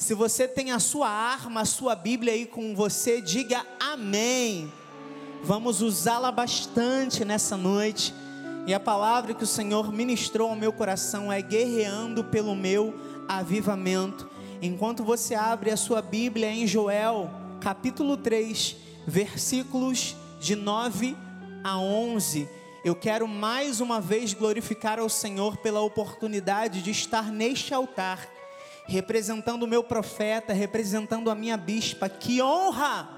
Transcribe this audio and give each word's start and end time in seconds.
Se 0.00 0.14
você 0.14 0.48
tem 0.48 0.72
a 0.72 0.78
sua 0.78 1.10
arma, 1.10 1.60
a 1.60 1.64
sua 1.66 1.94
Bíblia 1.94 2.32
aí 2.32 2.46
com 2.46 2.74
você, 2.74 3.20
diga 3.20 3.66
amém. 3.78 4.72
Vamos 5.44 5.82
usá-la 5.82 6.32
bastante 6.32 7.22
nessa 7.22 7.54
noite. 7.54 8.14
E 8.66 8.72
a 8.72 8.80
palavra 8.80 9.34
que 9.34 9.44
o 9.44 9.46
Senhor 9.46 9.92
ministrou 9.92 10.48
ao 10.48 10.56
meu 10.56 10.72
coração 10.72 11.30
é 11.30 11.42
guerreando 11.42 12.24
pelo 12.24 12.56
meu 12.56 12.94
avivamento. 13.28 14.26
Enquanto 14.62 15.04
você 15.04 15.34
abre 15.34 15.70
a 15.70 15.76
sua 15.76 16.00
Bíblia 16.00 16.50
em 16.50 16.66
Joel, 16.66 17.30
capítulo 17.60 18.16
3, 18.16 18.76
versículos 19.06 20.16
de 20.40 20.56
9 20.56 21.14
a 21.62 21.78
11, 21.78 22.48
eu 22.82 22.96
quero 22.96 23.28
mais 23.28 23.82
uma 23.82 24.00
vez 24.00 24.32
glorificar 24.32 24.98
ao 24.98 25.10
Senhor 25.10 25.58
pela 25.58 25.82
oportunidade 25.82 26.80
de 26.80 26.90
estar 26.90 27.30
neste 27.30 27.74
altar, 27.74 28.39
representando 28.90 29.62
o 29.62 29.68
meu 29.68 29.84
profeta, 29.84 30.52
representando 30.52 31.30
a 31.30 31.34
minha 31.34 31.56
bispa. 31.56 32.08
Que 32.08 32.42
honra, 32.42 33.08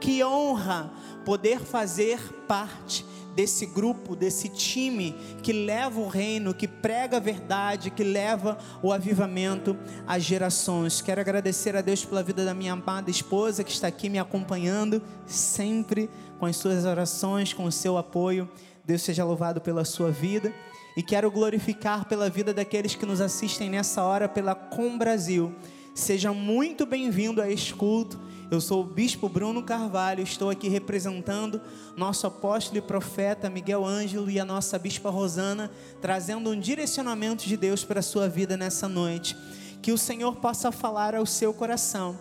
que 0.00 0.22
honra 0.22 0.92
poder 1.24 1.58
fazer 1.58 2.20
parte 2.46 3.04
desse 3.34 3.66
grupo, 3.66 4.14
desse 4.14 4.48
time 4.48 5.14
que 5.42 5.52
leva 5.52 6.00
o 6.00 6.06
reino, 6.06 6.54
que 6.54 6.68
prega 6.68 7.16
a 7.16 7.20
verdade, 7.20 7.90
que 7.90 8.04
leva 8.04 8.56
o 8.80 8.92
avivamento 8.92 9.76
às 10.06 10.22
gerações. 10.22 11.02
Quero 11.02 11.20
agradecer 11.20 11.76
a 11.76 11.80
Deus 11.80 12.04
pela 12.04 12.22
vida 12.22 12.44
da 12.44 12.54
minha 12.54 12.72
amada 12.72 13.10
esposa 13.10 13.64
que 13.64 13.72
está 13.72 13.88
aqui 13.88 14.08
me 14.08 14.20
acompanhando 14.20 15.02
sempre 15.26 16.08
com 16.38 16.46
as 16.46 16.56
suas 16.56 16.84
orações, 16.84 17.52
com 17.52 17.64
o 17.64 17.72
seu 17.72 17.98
apoio. 17.98 18.48
Deus 18.84 19.02
seja 19.02 19.24
louvado 19.24 19.60
pela 19.60 19.84
sua 19.84 20.12
vida. 20.12 20.54
E 20.96 21.02
quero 21.02 21.30
glorificar 21.30 22.06
pela 22.06 22.30
vida 22.30 22.54
daqueles 22.54 22.94
que 22.94 23.04
nos 23.04 23.20
assistem 23.20 23.68
nessa 23.68 24.02
hora 24.02 24.26
pela 24.26 24.54
Com 24.54 24.96
Brasil. 24.96 25.54
Seja 25.94 26.32
muito 26.32 26.86
bem-vindo 26.86 27.42
a 27.42 27.50
este 27.50 27.74
culto. 27.74 28.18
Eu 28.50 28.62
sou 28.62 28.80
o 28.80 28.84
Bispo 28.84 29.28
Bruno 29.28 29.62
Carvalho, 29.62 30.22
estou 30.22 30.48
aqui 30.48 30.70
representando 30.70 31.60
nosso 31.98 32.26
apóstolo 32.26 32.78
e 32.78 32.80
profeta 32.80 33.50
Miguel 33.50 33.84
Ângelo 33.84 34.30
e 34.30 34.40
a 34.40 34.44
nossa 34.44 34.78
Bispa 34.78 35.10
Rosana, 35.10 35.70
trazendo 36.00 36.48
um 36.48 36.58
direcionamento 36.58 37.46
de 37.46 37.58
Deus 37.58 37.84
para 37.84 38.00
a 38.00 38.02
sua 38.02 38.26
vida 38.26 38.56
nessa 38.56 38.88
noite. 38.88 39.36
Que 39.82 39.92
o 39.92 39.98
Senhor 39.98 40.36
possa 40.36 40.72
falar 40.72 41.14
ao 41.14 41.26
seu 41.26 41.52
coração 41.52 42.18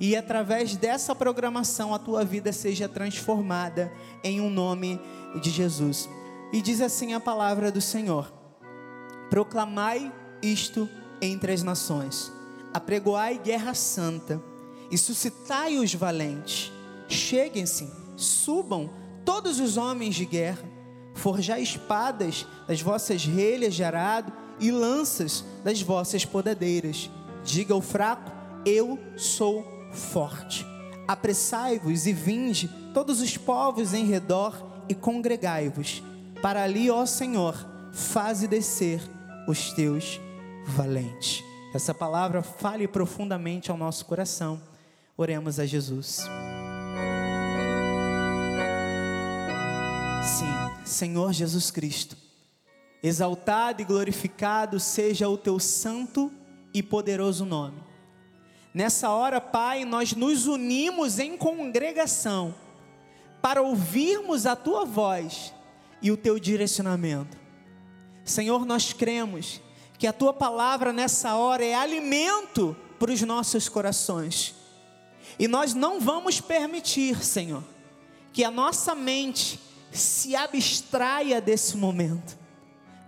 e 0.00 0.16
através 0.16 0.74
dessa 0.74 1.14
programação 1.14 1.94
a 1.94 1.98
tua 1.98 2.24
vida 2.24 2.52
seja 2.52 2.88
transformada 2.88 3.92
em 4.24 4.40
um 4.40 4.50
nome 4.50 5.00
de 5.40 5.50
Jesus. 5.50 6.08
E 6.56 6.62
diz 6.62 6.80
assim 6.80 7.12
a 7.12 7.20
palavra 7.20 7.70
do 7.70 7.82
Senhor: 7.82 8.32
Proclamai 9.28 10.10
isto 10.40 10.88
entre 11.20 11.52
as 11.52 11.62
nações, 11.62 12.32
apregoai 12.72 13.36
guerra 13.36 13.74
santa 13.74 14.42
e 14.90 14.96
suscitai 14.96 15.76
os 15.76 15.92
valentes. 15.92 16.72
Cheguem-se, 17.08 17.92
subam 18.16 18.88
todos 19.22 19.60
os 19.60 19.76
homens 19.76 20.14
de 20.14 20.24
guerra, 20.24 20.64
forjai 21.12 21.60
espadas 21.60 22.46
das 22.66 22.80
vossas 22.80 23.26
relhas 23.26 23.74
de 23.74 23.84
arado 23.84 24.32
e 24.58 24.70
lanças 24.70 25.44
das 25.62 25.82
vossas 25.82 26.24
podadeiras. 26.24 27.10
Diga 27.44 27.74
ao 27.74 27.82
fraco: 27.82 28.32
Eu 28.64 28.98
sou 29.14 29.62
forte. 29.92 30.66
Apressai-vos 31.06 32.06
e 32.06 32.14
vinde 32.14 32.66
todos 32.94 33.20
os 33.20 33.36
povos 33.36 33.92
em 33.92 34.06
redor 34.06 34.56
e 34.88 34.94
congregai-vos. 34.94 36.02
Para 36.42 36.62
ali, 36.62 36.90
ó 36.90 37.04
Senhor, 37.06 37.54
faze 37.92 38.46
descer 38.46 39.00
os 39.48 39.72
teus 39.72 40.20
valentes. 40.66 41.42
Essa 41.74 41.94
palavra 41.94 42.42
fale 42.42 42.86
profundamente 42.86 43.70
ao 43.70 43.76
nosso 43.76 44.04
coração 44.04 44.60
Oremos 45.18 45.58
a 45.58 45.64
Jesus. 45.64 46.26
Sim, 50.22 50.84
Senhor 50.84 51.32
Jesus 51.32 51.70
Cristo, 51.70 52.18
exaltado 53.02 53.80
e 53.80 53.84
glorificado 53.86 54.78
seja 54.78 55.26
o 55.26 55.38
teu 55.38 55.58
santo 55.58 56.30
e 56.74 56.82
poderoso 56.82 57.46
nome. 57.46 57.82
Nessa 58.74 59.08
hora, 59.08 59.40
Pai, 59.40 59.86
nós 59.86 60.12
nos 60.12 60.46
unimos 60.46 61.18
em 61.18 61.34
congregação 61.38 62.54
para 63.40 63.62
ouvirmos 63.62 64.44
a 64.44 64.54
tua 64.54 64.84
voz 64.84 65.54
e 66.00 66.10
o 66.10 66.16
teu 66.16 66.38
direcionamento. 66.38 67.36
Senhor, 68.24 68.66
nós 68.66 68.92
cremos 68.92 69.60
que 69.98 70.06
a 70.06 70.12
tua 70.12 70.32
palavra 70.32 70.92
nessa 70.92 71.36
hora 71.36 71.64
é 71.64 71.74
alimento 71.74 72.76
para 72.98 73.12
os 73.12 73.22
nossos 73.22 73.68
corações. 73.68 74.54
E 75.38 75.46
nós 75.48 75.74
não 75.74 76.00
vamos 76.00 76.40
permitir, 76.40 77.24
Senhor, 77.24 77.62
que 78.32 78.44
a 78.44 78.50
nossa 78.50 78.94
mente 78.94 79.60
se 79.92 80.34
abstraia 80.36 81.40
desse 81.40 81.76
momento. 81.76 82.38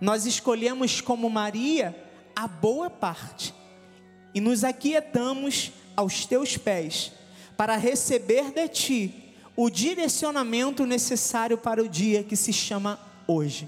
Nós 0.01 0.25
escolhemos 0.25 1.01
como 1.01 1.29
Maria 1.29 1.95
a 2.35 2.47
boa 2.47 2.89
parte 2.89 3.53
e 4.33 4.39
nos 4.39 4.63
aquietamos 4.63 5.71
aos 5.95 6.25
teus 6.25 6.55
pés 6.55 7.11
para 7.57 7.75
receber 7.75 8.51
de 8.51 8.67
ti 8.69 9.28
o 9.61 9.69
direcionamento 9.69 10.85
necessário 10.85 11.57
para 11.57 11.83
o 11.83 11.89
dia 11.89 12.23
que 12.23 12.37
se 12.37 12.53
chama 12.53 12.97
hoje. 13.27 13.67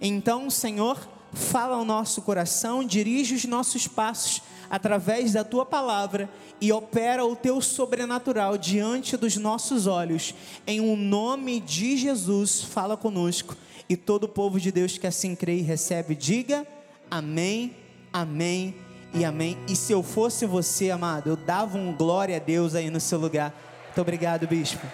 Então, 0.00 0.48
Senhor, 0.48 1.06
fala 1.34 1.76
ao 1.76 1.84
nosso 1.84 2.22
coração, 2.22 2.82
dirige 2.82 3.34
os 3.34 3.44
nossos 3.44 3.86
passos 3.86 4.40
através 4.70 5.34
da 5.34 5.44
tua 5.44 5.66
palavra 5.66 6.30
e 6.62 6.72
opera 6.72 7.26
o 7.26 7.36
teu 7.36 7.60
sobrenatural 7.60 8.56
diante 8.56 9.18
dos 9.18 9.36
nossos 9.36 9.86
olhos. 9.86 10.34
Em 10.66 10.80
um 10.80 10.96
nome 10.96 11.60
de 11.60 11.98
Jesus, 11.98 12.62
fala 12.62 12.96
conosco. 12.96 13.54
E 13.86 13.98
todo 13.98 14.24
o 14.24 14.28
povo 14.28 14.58
de 14.58 14.72
Deus 14.72 14.96
que 14.96 15.06
assim 15.06 15.36
crê 15.36 15.58
e 15.58 15.62
recebe, 15.62 16.14
diga 16.14 16.66
amém, 17.10 17.76
amém 18.10 18.74
e 19.12 19.26
amém. 19.26 19.58
E 19.68 19.76
se 19.76 19.92
eu 19.92 20.02
fosse 20.02 20.46
você, 20.46 20.90
amado, 20.90 21.28
eu 21.28 21.36
dava 21.36 21.76
um 21.76 21.94
glória 21.94 22.36
a 22.36 22.40
Deus 22.40 22.74
aí 22.74 22.88
no 22.88 22.98
seu 22.98 23.18
lugar. 23.18 23.54
Muito 23.88 24.00
obrigado, 24.00 24.46
bispo. 24.46 24.86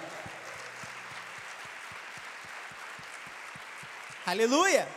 Aleluia! 4.34 4.88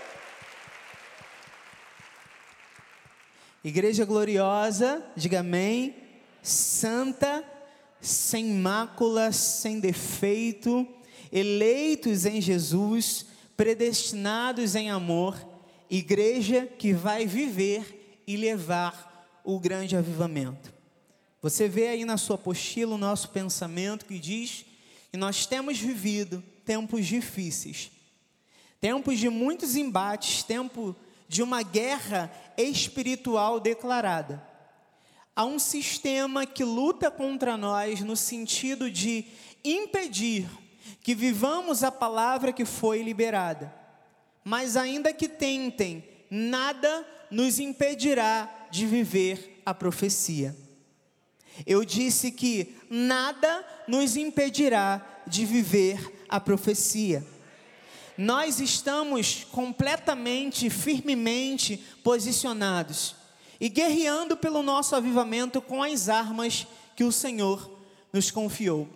Igreja 3.63 4.03
gloriosa, 4.03 5.05
diga 5.15 5.41
amém. 5.41 5.95
Santa, 6.41 7.43
sem 8.01 8.45
mácula, 8.45 9.31
sem 9.31 9.79
defeito, 9.79 10.87
eleitos 11.31 12.25
em 12.25 12.41
Jesus, 12.41 13.27
predestinados 13.55 14.73
em 14.73 14.89
amor, 14.89 15.39
igreja 15.87 16.65
que 16.65 16.91
vai 16.91 17.27
viver 17.27 18.23
e 18.25 18.35
levar 18.35 19.39
o 19.43 19.59
grande 19.59 19.95
avivamento. 19.95 20.73
Você 21.43 21.67
vê 21.67 21.89
aí 21.89 22.05
na 22.05 22.17
sua 22.17 22.37
apostila 22.37 22.95
o 22.95 22.97
nosso 22.97 23.29
pensamento 23.29 24.05
que 24.05 24.17
diz 24.17 24.65
que 25.11 25.17
nós 25.17 25.45
temos 25.45 25.77
vivido 25.77 26.43
tempos 26.65 27.05
difíceis, 27.05 27.91
tempos 28.79 29.19
de 29.19 29.29
muitos 29.29 29.75
embates, 29.75 30.43
tempo 30.43 30.95
de 31.27 31.41
uma 31.41 31.61
guerra 31.61 32.31
espiritual 32.57 33.59
declarada. 33.59 34.45
Há 35.35 35.45
um 35.45 35.59
sistema 35.59 36.45
que 36.45 36.63
luta 36.63 37.11
contra 37.11 37.57
nós 37.57 38.01
no 38.01 38.15
sentido 38.15 38.89
de 38.89 39.25
impedir 39.63 40.49
que 41.01 41.13
vivamos 41.13 41.83
a 41.83 41.91
palavra 41.91 42.53
que 42.53 42.65
foi 42.65 43.03
liberada. 43.03 43.73
Mas 44.43 44.77
ainda 44.77 45.13
que 45.13 45.27
tentem, 45.27 46.03
nada 46.29 47.05
nos 47.29 47.59
impedirá 47.59 48.67
de 48.71 48.85
viver 48.85 49.61
a 49.65 49.73
profecia. 49.73 50.55
Eu 51.65 51.83
disse 51.83 52.31
que 52.31 52.75
nada 52.89 53.65
nos 53.87 54.15
impedirá 54.15 55.23
de 55.27 55.45
viver 55.45 56.25
a 56.29 56.39
profecia 56.39 57.25
nós 58.17 58.59
estamos 58.59 59.45
completamente, 59.51 60.69
firmemente 60.69 61.77
posicionados 62.03 63.15
e 63.59 63.69
guerreando 63.69 64.35
pelo 64.35 64.63
nosso 64.63 64.95
avivamento 64.95 65.61
com 65.61 65.83
as 65.83 66.09
armas 66.09 66.65
que 66.95 67.03
o 67.03 67.11
Senhor 67.11 67.71
nos 68.11 68.31
confiou. 68.31 68.87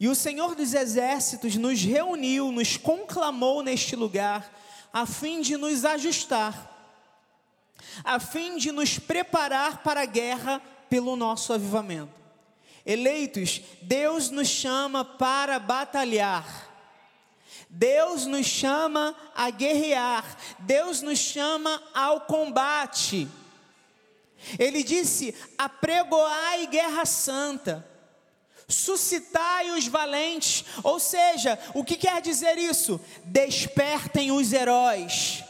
E 0.00 0.08
o 0.08 0.14
Senhor 0.14 0.54
dos 0.54 0.74
Exércitos 0.74 1.56
nos 1.56 1.80
reuniu, 1.82 2.50
nos 2.50 2.76
conclamou 2.76 3.62
neste 3.62 3.94
lugar, 3.94 4.52
a 4.92 5.06
fim 5.06 5.40
de 5.40 5.56
nos 5.56 5.84
ajustar, 5.84 6.70
a 8.02 8.18
fim 8.18 8.56
de 8.56 8.72
nos 8.72 8.98
preparar 8.98 9.82
para 9.82 10.02
a 10.02 10.06
guerra 10.06 10.60
pelo 10.88 11.16
nosso 11.16 11.52
avivamento. 11.52 12.12
Eleitos, 12.84 13.60
Deus 13.82 14.30
nos 14.30 14.48
chama 14.48 15.04
para 15.04 15.58
batalhar. 15.58 16.73
Deus 17.76 18.24
nos 18.24 18.46
chama 18.46 19.16
a 19.34 19.50
guerrear, 19.50 20.36
Deus 20.60 21.02
nos 21.02 21.18
chama 21.18 21.82
ao 21.92 22.20
combate. 22.20 23.28
Ele 24.56 24.84
disse: 24.84 25.34
apregoai 25.58 26.68
guerra 26.68 27.04
santa, 27.04 27.84
suscitai 28.68 29.72
os 29.72 29.88
valentes. 29.88 30.64
Ou 30.84 31.00
seja, 31.00 31.58
o 31.74 31.82
que 31.82 31.96
quer 31.96 32.22
dizer 32.22 32.56
isso? 32.58 33.00
Despertem 33.24 34.30
os 34.30 34.52
heróis, 34.52 35.42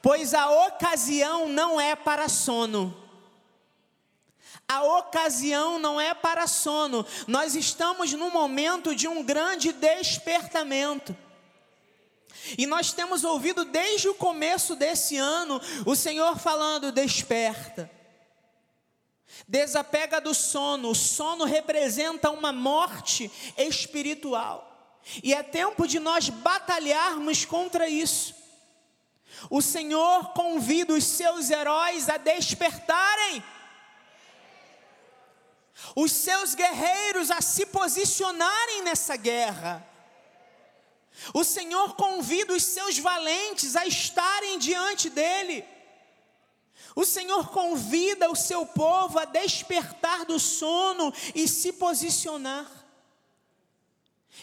pois 0.00 0.32
a 0.32 0.66
ocasião 0.66 1.46
não 1.46 1.78
é 1.78 1.94
para 1.94 2.26
sono. 2.26 3.01
A 4.72 4.82
ocasião 4.98 5.78
não 5.78 6.00
é 6.00 6.14
para 6.14 6.46
sono. 6.46 7.04
Nós 7.26 7.54
estamos 7.54 8.14
num 8.14 8.30
momento 8.30 8.94
de 8.94 9.06
um 9.06 9.22
grande 9.22 9.70
despertamento. 9.70 11.14
E 12.56 12.66
nós 12.66 12.90
temos 12.90 13.22
ouvido 13.22 13.66
desde 13.66 14.08
o 14.08 14.14
começo 14.14 14.74
desse 14.74 15.18
ano 15.18 15.60
o 15.84 15.94
Senhor 15.94 16.38
falando: 16.38 16.90
desperta. 16.90 17.90
Desapega 19.46 20.22
do 20.22 20.32
sono. 20.32 20.88
O 20.88 20.94
sono 20.94 21.44
representa 21.44 22.30
uma 22.30 22.50
morte 22.50 23.30
espiritual. 23.58 24.98
E 25.22 25.34
é 25.34 25.42
tempo 25.42 25.86
de 25.86 25.98
nós 26.00 26.30
batalharmos 26.30 27.44
contra 27.44 27.90
isso. 27.90 28.34
O 29.50 29.60
Senhor 29.60 30.32
convida 30.32 30.94
os 30.94 31.04
seus 31.04 31.50
heróis 31.50 32.08
a 32.08 32.16
despertarem. 32.16 33.44
Os 35.94 36.12
seus 36.12 36.54
guerreiros 36.54 37.30
a 37.30 37.40
se 37.40 37.66
posicionarem 37.66 38.82
nessa 38.82 39.16
guerra. 39.16 39.86
O 41.34 41.44
Senhor 41.44 41.94
convida 41.94 42.54
os 42.54 42.62
seus 42.62 42.98
valentes 42.98 43.76
a 43.76 43.86
estarem 43.86 44.58
diante 44.58 45.10
dEle. 45.10 45.64
O 46.94 47.04
Senhor 47.04 47.50
convida 47.50 48.30
o 48.30 48.36
seu 48.36 48.66
povo 48.66 49.18
a 49.18 49.24
despertar 49.24 50.24
do 50.24 50.38
sono 50.38 51.12
e 51.34 51.46
se 51.46 51.72
posicionar. 51.72 52.66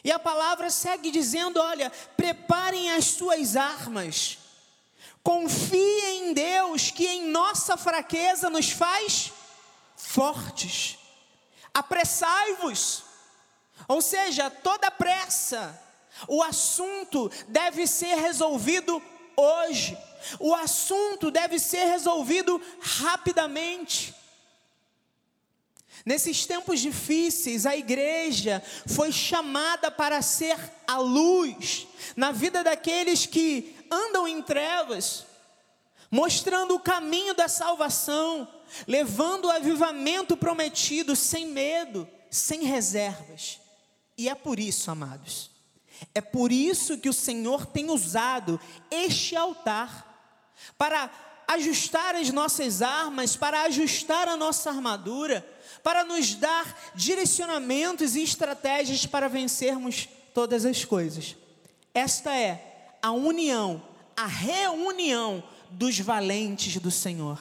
E 0.03 0.11
a 0.11 0.19
palavra 0.19 0.69
segue 0.69 1.11
dizendo: 1.11 1.59
olha, 1.59 1.91
preparem 2.15 2.91
as 2.91 3.05
suas 3.05 3.55
armas, 3.55 4.37
confiem 5.23 6.29
em 6.29 6.33
Deus, 6.33 6.91
que 6.91 7.07
em 7.07 7.27
nossa 7.27 7.75
fraqueza 7.75 8.49
nos 8.49 8.69
faz 8.69 9.31
fortes. 9.95 10.98
Apressai-vos, 11.73 13.03
ou 13.87 14.01
seja, 14.01 14.49
toda 14.49 14.91
pressa 14.91 15.79
o 16.27 16.43
assunto 16.43 17.31
deve 17.47 17.87
ser 17.87 18.15
resolvido 18.15 19.01
hoje. 19.35 19.97
O 20.39 20.53
assunto 20.53 21.31
deve 21.31 21.59
ser 21.59 21.85
resolvido 21.85 22.61
rapidamente. 22.81 24.13
Nesses 26.05 26.45
tempos 26.45 26.79
difíceis, 26.79 27.65
a 27.65 27.75
igreja 27.75 28.63
foi 28.87 29.11
chamada 29.11 29.91
para 29.91 30.21
ser 30.21 30.57
a 30.87 30.97
luz 30.97 31.87
na 32.15 32.31
vida 32.31 32.63
daqueles 32.63 33.25
que 33.25 33.75
andam 33.91 34.27
em 34.27 34.41
trevas, 34.41 35.25
mostrando 36.11 36.75
o 36.75 36.79
caminho 36.79 37.33
da 37.33 37.47
salvação, 37.47 38.47
levando 38.87 39.45
o 39.45 39.51
avivamento 39.51 40.35
prometido 40.35 41.15
sem 41.15 41.47
medo, 41.47 42.07
sem 42.29 42.63
reservas. 42.63 43.59
E 44.17 44.27
é 44.27 44.35
por 44.35 44.59
isso, 44.59 44.91
amados, 44.91 45.51
é 46.13 46.21
por 46.21 46.51
isso 46.51 46.97
que 46.97 47.09
o 47.09 47.13
Senhor 47.13 47.65
tem 47.65 47.89
usado 47.89 48.59
este 48.89 49.35
altar 49.35 50.07
para 50.77 51.09
ajustar 51.47 52.15
as 52.15 52.29
nossas 52.29 52.81
armas, 52.81 53.35
para 53.35 53.63
ajustar 53.63 54.27
a 54.27 54.37
nossa 54.37 54.69
armadura, 54.69 55.45
para 55.81 56.03
nos 56.03 56.35
dar 56.35 56.91
direcionamentos 56.93 58.15
e 58.15 58.21
estratégias 58.21 59.05
para 59.05 59.27
vencermos 59.27 60.07
todas 60.33 60.65
as 60.65 60.85
coisas. 60.85 61.35
Esta 61.93 62.35
é 62.35 62.97
a 63.01 63.11
união, 63.11 63.81
a 64.15 64.27
reunião 64.27 65.43
dos 65.71 65.99
valentes 65.99 66.77
do 66.77 66.91
Senhor. 66.91 67.39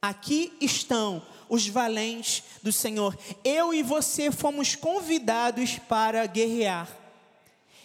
Aqui 0.00 0.52
estão 0.60 1.22
os 1.48 1.66
valentes 1.66 2.44
do 2.62 2.72
Senhor. 2.72 3.18
Eu 3.44 3.74
e 3.74 3.82
você 3.82 4.30
fomos 4.30 4.76
convidados 4.76 5.78
para 5.88 6.24
guerrear. 6.26 6.88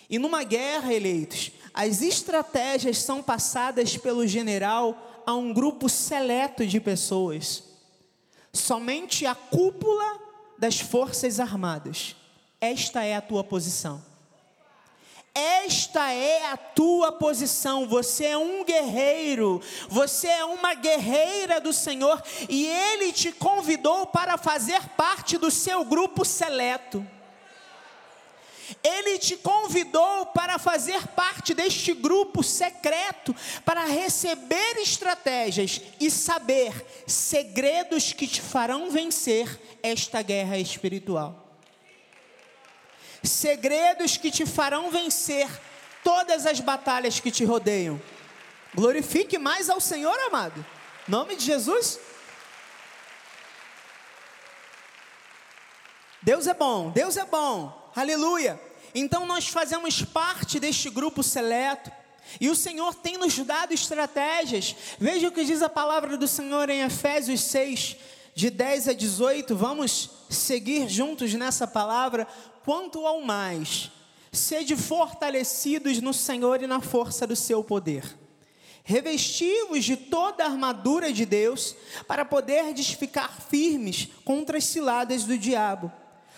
E 0.10 0.20
numa 0.20 0.44
guerra, 0.44 0.94
eleitos, 0.94 1.52
as 1.74 2.02
estratégias 2.02 3.00
são 3.00 3.24
passadas 3.24 3.98
pelo 3.98 4.28
general 4.28 5.24
a 5.26 5.34
um 5.34 5.52
grupo 5.52 5.90
seleto 5.90 6.68
de 6.68 6.80
pessoas. 6.80 7.64
Somente 8.54 9.26
a 9.26 9.34
cúpula 9.34 10.20
das 10.60 10.80
forças 10.80 11.40
armadas. 11.40 12.16
Esta 12.62 13.04
é 13.04 13.16
a 13.16 13.22
tua 13.22 13.44
posição. 13.44 14.04
Esta 15.36 16.12
é 16.12 16.46
a 16.52 16.58
tua 16.58 17.12
posição. 17.12 17.88
Você 17.88 18.26
é 18.26 18.38
um 18.38 18.64
guerreiro, 18.64 19.60
você 19.90 20.28
é 20.28 20.46
uma 20.46 20.76
guerreira 20.76 21.60
do 21.60 21.74
Senhor 21.74 22.22
e 22.48 22.68
Ele 22.68 23.12
te 23.12 23.32
convidou 23.32 24.06
para 24.06 24.38
fazer 24.38 24.80
parte 24.90 25.38
do 25.40 25.50
seu 25.50 25.84
grupo 25.84 26.24
seleto. 26.24 27.06
Ele 28.84 29.18
te 29.18 29.36
convidou 29.36 30.28
para 30.28 30.60
fazer 30.60 31.08
parte 31.10 31.54
deste 31.54 31.94
grupo 31.94 32.44
secreto, 32.44 33.36
para 33.66 33.86
receber 33.86 34.78
estratégias 34.78 35.82
e 36.00 36.10
saber 36.10 37.04
segredos 37.08 38.14
que 38.14 38.28
te 38.28 38.42
farão 38.42 38.90
vencer 38.90 39.60
esta 39.82 40.22
guerra 40.22 40.58
espiritual. 40.58 41.43
Segredos 43.24 44.18
que 44.18 44.30
te 44.30 44.46
farão 44.46 44.92
vencer 44.92 45.50
todas 46.04 46.46
as 46.46 46.60
batalhas 46.60 47.20
que 47.20 47.32
te 47.32 47.46
rodeiam. 47.46 48.02
Glorifique 48.76 49.38
mais 49.38 49.70
ao 49.70 49.80
Senhor, 49.80 50.18
amado. 50.28 50.66
Nome 51.08 51.36
de 51.36 51.46
Jesus. 51.46 52.00
Deus 56.22 56.48
é 56.48 56.54
bom, 56.54 56.90
Deus 56.90 57.18
é 57.18 57.26
bom. 57.26 57.92
Aleluia. 57.96 58.60
Então 58.96 59.26
nós 59.26 59.48
fazemos 59.48 60.02
parte 60.02 60.60
deste 60.60 60.90
grupo 60.90 61.22
seleto. 61.22 61.92
E 62.40 62.50
o 62.50 62.56
Senhor 62.56 62.96
tem 62.96 63.18
nos 63.18 63.38
dado 63.40 63.74
estratégias. 63.74 64.76
Veja 65.00 65.28
o 65.28 65.32
que 65.32 65.44
diz 65.44 65.62
a 65.62 65.70
palavra 65.70 66.18
do 66.18 66.28
Senhor 66.28 66.70
em 66.70 66.82
Efésios 66.82 67.42
6, 67.42 67.98
de 68.34 68.50
10 68.50 68.88
a 68.88 68.94
18. 68.94 69.56
Vamos 69.56 70.10
seguir 70.30 70.88
juntos 70.88 71.34
nessa 71.34 71.68
palavra. 71.68 72.28
Quanto 72.64 73.06
ao 73.06 73.22
mais, 73.22 73.92
sede 74.32 74.76
fortalecidos 74.76 76.02
no 76.02 76.14
Senhor 76.14 76.62
e 76.62 76.68
na 76.68 76.82
força 76.82 77.28
do 77.28 77.36
seu 77.36 77.64
poder. 77.64 78.18
Revestivos 78.84 79.86
de 79.86 79.96
toda 79.96 80.44
a 80.44 80.48
armadura 80.48 81.14
de 81.14 81.26
Deus, 81.26 81.76
para 82.08 82.26
poder 82.26 82.74
ficar 82.76 83.42
firmes 83.42 84.10
contra 84.26 84.58
as 84.58 84.66
ciladas 84.66 85.24
do 85.24 85.38
diabo 85.38 85.92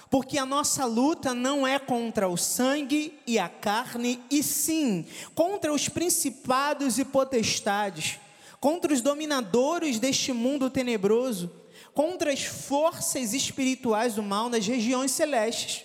porque 0.09 0.37
a 0.37 0.45
nossa 0.45 0.85
luta 0.85 1.33
não 1.33 1.65
é 1.65 1.79
contra 1.79 2.27
o 2.27 2.37
sangue 2.37 3.19
e 3.25 3.37
a 3.39 3.49
carne, 3.49 4.21
e 4.29 4.41
sim 4.43 5.05
contra 5.33 5.73
os 5.73 5.89
principados 5.89 6.97
e 6.97 7.05
potestades, 7.05 8.19
contra 8.59 8.93
os 8.93 9.01
dominadores 9.01 9.99
deste 9.99 10.31
mundo 10.31 10.69
tenebroso, 10.69 11.51
contra 11.93 12.31
as 12.31 12.43
forças 12.43 13.33
espirituais 13.33 14.15
do 14.15 14.23
mal 14.23 14.49
nas 14.49 14.65
regiões 14.65 15.11
celestes. 15.11 15.83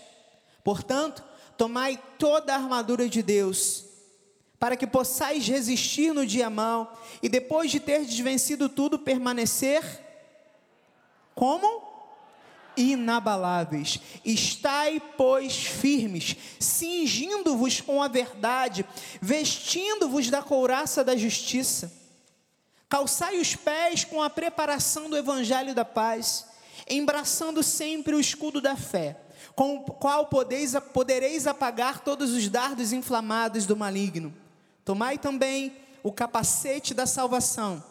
Portanto, 0.64 1.24
tomai 1.56 2.00
toda 2.18 2.52
a 2.52 2.56
armadura 2.56 3.08
de 3.08 3.22
Deus, 3.22 3.84
para 4.58 4.76
que 4.76 4.86
possais 4.86 5.46
resistir 5.46 6.12
no 6.12 6.26
dia 6.26 6.50
mal 6.50 7.00
e 7.22 7.28
depois 7.28 7.70
de 7.70 7.80
ter 7.80 8.04
desvencido 8.04 8.68
tudo 8.68 8.98
permanecer 8.98 9.82
como? 11.34 11.90
inabaláveis. 12.76 13.98
Estai, 14.24 15.02
pois, 15.16 15.56
firmes, 15.56 16.36
cingindo-vos 16.58 17.80
com 17.80 18.02
a 18.02 18.08
verdade, 18.08 18.86
vestindo-vos 19.20 20.30
da 20.30 20.42
couraça 20.42 21.04
da 21.04 21.16
justiça. 21.16 21.92
Calçai 22.88 23.38
os 23.38 23.54
pés 23.54 24.04
com 24.04 24.22
a 24.22 24.30
preparação 24.30 25.08
do 25.08 25.16
evangelho 25.16 25.74
da 25.74 25.84
paz, 25.84 26.46
embraçando 26.88 27.62
sempre 27.62 28.14
o 28.14 28.20
escudo 28.20 28.60
da 28.60 28.76
fé, 28.76 29.16
com 29.54 29.76
o 29.76 29.82
qual 29.82 30.26
podeis, 30.26 30.74
podereis 30.92 31.46
apagar 31.46 32.00
todos 32.00 32.32
os 32.32 32.48
dardos 32.48 32.92
inflamados 32.92 33.66
do 33.66 33.76
maligno. 33.76 34.34
Tomai 34.84 35.18
também 35.18 35.72
o 36.02 36.12
capacete 36.12 36.94
da 36.94 37.06
salvação 37.06 37.82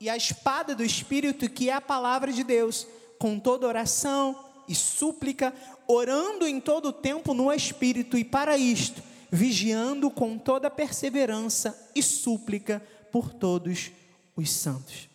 e 0.00 0.10
a 0.10 0.16
espada 0.16 0.74
do 0.74 0.84
Espírito, 0.84 1.48
que 1.48 1.70
é 1.70 1.74
a 1.74 1.80
palavra 1.80 2.32
de 2.32 2.42
Deus 2.42 2.86
com 3.18 3.38
toda 3.38 3.68
oração 3.68 4.36
e 4.68 4.74
súplica, 4.74 5.54
orando 5.86 6.46
em 6.46 6.60
todo 6.60 6.88
o 6.88 6.92
tempo 6.92 7.32
no 7.32 7.52
Espírito, 7.52 8.18
e 8.18 8.24
para 8.24 8.56
isto, 8.56 9.02
vigiando 9.30 10.10
com 10.10 10.36
toda 10.36 10.68
perseverança 10.68 11.90
e 11.94 12.02
súplica 12.02 12.82
por 13.12 13.32
todos 13.32 13.92
os 14.34 14.50
santos. 14.50 15.11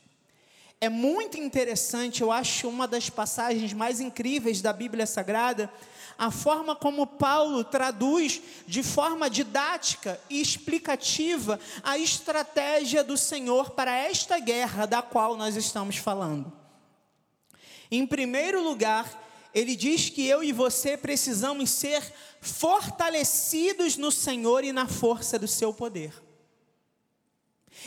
É 0.80 0.90
muito 0.90 1.40
interessante, 1.40 2.22
eu 2.22 2.32
acho 2.32 2.70
uma 2.70 2.88
das 2.88 3.10
passagens 3.10 3.74
mais 3.74 4.00
incríveis 4.00 4.62
da 4.62 4.72
Bíblia 4.72 5.08
Sagrada, 5.08 5.74
a 6.18 6.30
forma 6.30 6.76
como 6.76 7.08
Paulo 7.08 7.64
traduz 7.64 8.42
de 8.68 8.84
forma 8.84 9.28
didática 9.28 10.20
e 10.30 10.40
explicativa 10.40 11.60
a 11.82 11.98
estratégia 11.98 13.04
do 13.04 13.18
Senhor 13.18 13.72
para 13.72 13.92
esta 13.92 14.38
guerra 14.38 14.86
da 14.86 15.02
qual 15.02 15.36
nós 15.36 15.56
estamos 15.56 15.98
falando. 15.98 16.54
Em 17.90 18.06
primeiro 18.06 18.64
lugar, 18.64 19.24
ele 19.56 19.76
diz 19.76 20.10
que 20.10 20.28
eu 20.28 20.44
e 20.44 20.52
você 20.52 20.96
precisamos 20.96 21.72
ser 21.72 22.04
fortalecidos 22.40 23.98
no 23.98 24.12
Senhor 24.12 24.64
e 24.64 24.72
na 24.72 24.88
força 24.88 25.40
do 25.40 25.48
seu 25.48 25.74
poder. 25.74 26.14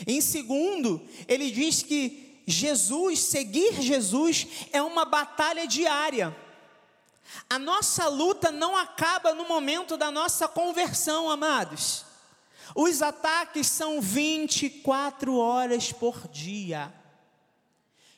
Em 0.05 0.19
segundo, 0.19 1.01
ele 1.27 1.51
diz 1.51 1.81
que 1.83 2.30
Jesus, 2.45 3.19
seguir 3.19 3.81
Jesus, 3.81 4.47
é 4.71 4.81
uma 4.81 5.05
batalha 5.05 5.67
diária. 5.67 6.35
A 7.49 7.57
nossa 7.57 8.07
luta 8.07 8.51
não 8.51 8.75
acaba 8.75 9.33
no 9.33 9.47
momento 9.47 9.95
da 9.97 10.11
nossa 10.11 10.47
conversão, 10.47 11.29
amados. 11.29 12.05
Os 12.75 13.01
ataques 13.01 13.67
são 13.67 14.01
24 14.01 15.35
horas 15.37 15.91
por 15.91 16.27
dia. 16.27 16.93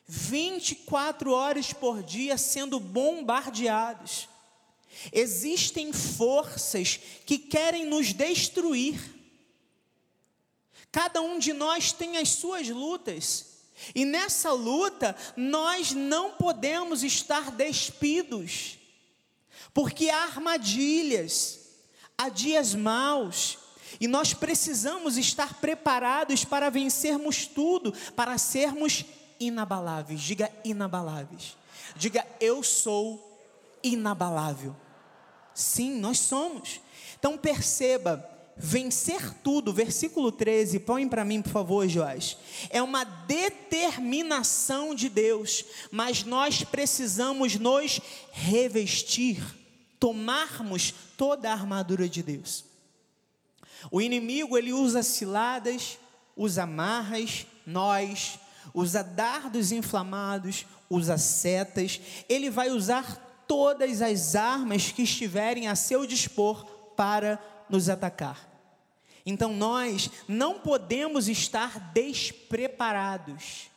24 0.07 1.31
horas 1.31 1.73
por 1.73 2.03
dia 2.03 2.37
sendo 2.37 2.79
bombardeados. 2.79 4.27
Existem 5.11 5.91
forças 5.91 6.99
que 7.25 7.37
querem 7.37 7.85
nos 7.85 8.13
destruir. 8.13 8.99
Cada 10.91 11.21
um 11.21 11.39
de 11.39 11.51
nós 11.53 11.91
tem 11.91 12.17
as 12.17 12.29
suas 12.29 12.69
lutas. 12.69 13.52
E 13.93 14.05
nessa 14.05 14.51
luta, 14.51 15.15
nós 15.35 15.91
não 15.91 16.31
podemos 16.31 17.03
estar 17.03 17.51
despidos 17.51 18.77
porque 19.73 20.09
há 20.09 20.23
armadilhas, 20.23 21.59
há 22.17 22.29
dias 22.29 22.75
maus, 22.75 23.57
e 23.99 24.07
nós 24.07 24.33
precisamos 24.33 25.17
estar 25.17 25.55
preparados 25.55 26.45
para 26.45 26.69
vencermos 26.69 27.47
tudo, 27.47 27.91
para 28.15 28.37
sermos 28.37 29.05
inabaláveis. 29.39 30.21
Diga 30.21 30.51
inabaláveis. 30.63 31.57
Diga 31.95 32.25
eu 32.39 32.61
sou 32.63 33.39
inabalável. 33.83 34.75
Sim, 35.53 35.99
nós 35.99 36.19
somos. 36.19 36.81
Então 37.17 37.37
perceba, 37.37 38.17
vencer 38.55 39.33
tudo, 39.43 39.73
versículo 39.73 40.31
13, 40.31 40.79
põe 40.79 41.07
para 41.07 41.25
mim, 41.25 41.41
por 41.41 41.51
favor, 41.51 41.87
Joás. 41.87 42.37
É 42.69 42.81
uma 42.81 43.03
determinação 43.03 44.93
de 44.93 45.09
Deus, 45.09 45.65
mas 45.91 46.23
nós 46.23 46.63
precisamos 46.63 47.55
nos 47.55 47.99
revestir 48.31 49.43
tomarmos 49.99 50.93
toda 51.17 51.49
a 51.49 51.53
armadura 51.53 52.07
de 52.09 52.21
Deus. 52.21 52.65
O 53.91 54.01
inimigo 54.01 54.57
ele 54.57 54.73
usa 54.73 55.03
ciladas, 55.03 55.97
usa 56.35 56.63
amarras, 56.63 57.45
nós, 57.65 58.39
usa 58.73 59.03
dardos 59.03 59.71
inflamados, 59.71 60.65
usa 60.89 61.17
setas, 61.17 61.99
ele 62.29 62.49
vai 62.49 62.69
usar 62.69 63.45
todas 63.47 64.01
as 64.01 64.35
armas 64.35 64.91
que 64.91 65.03
estiverem 65.03 65.67
a 65.67 65.75
seu 65.75 66.05
dispor 66.05 66.65
para 66.95 67.39
nos 67.69 67.89
atacar. 67.89 68.49
Então 69.25 69.53
nós 69.53 70.09
não 70.27 70.59
podemos 70.59 71.27
estar 71.27 71.91
despreparados. 71.93 73.71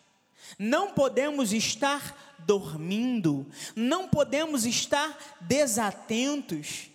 Não 0.58 0.92
podemos 0.92 1.52
estar 1.52 2.34
dormindo, 2.38 3.46
não 3.74 4.08
podemos 4.08 4.64
estar 4.64 5.36
desatentos. 5.40 6.88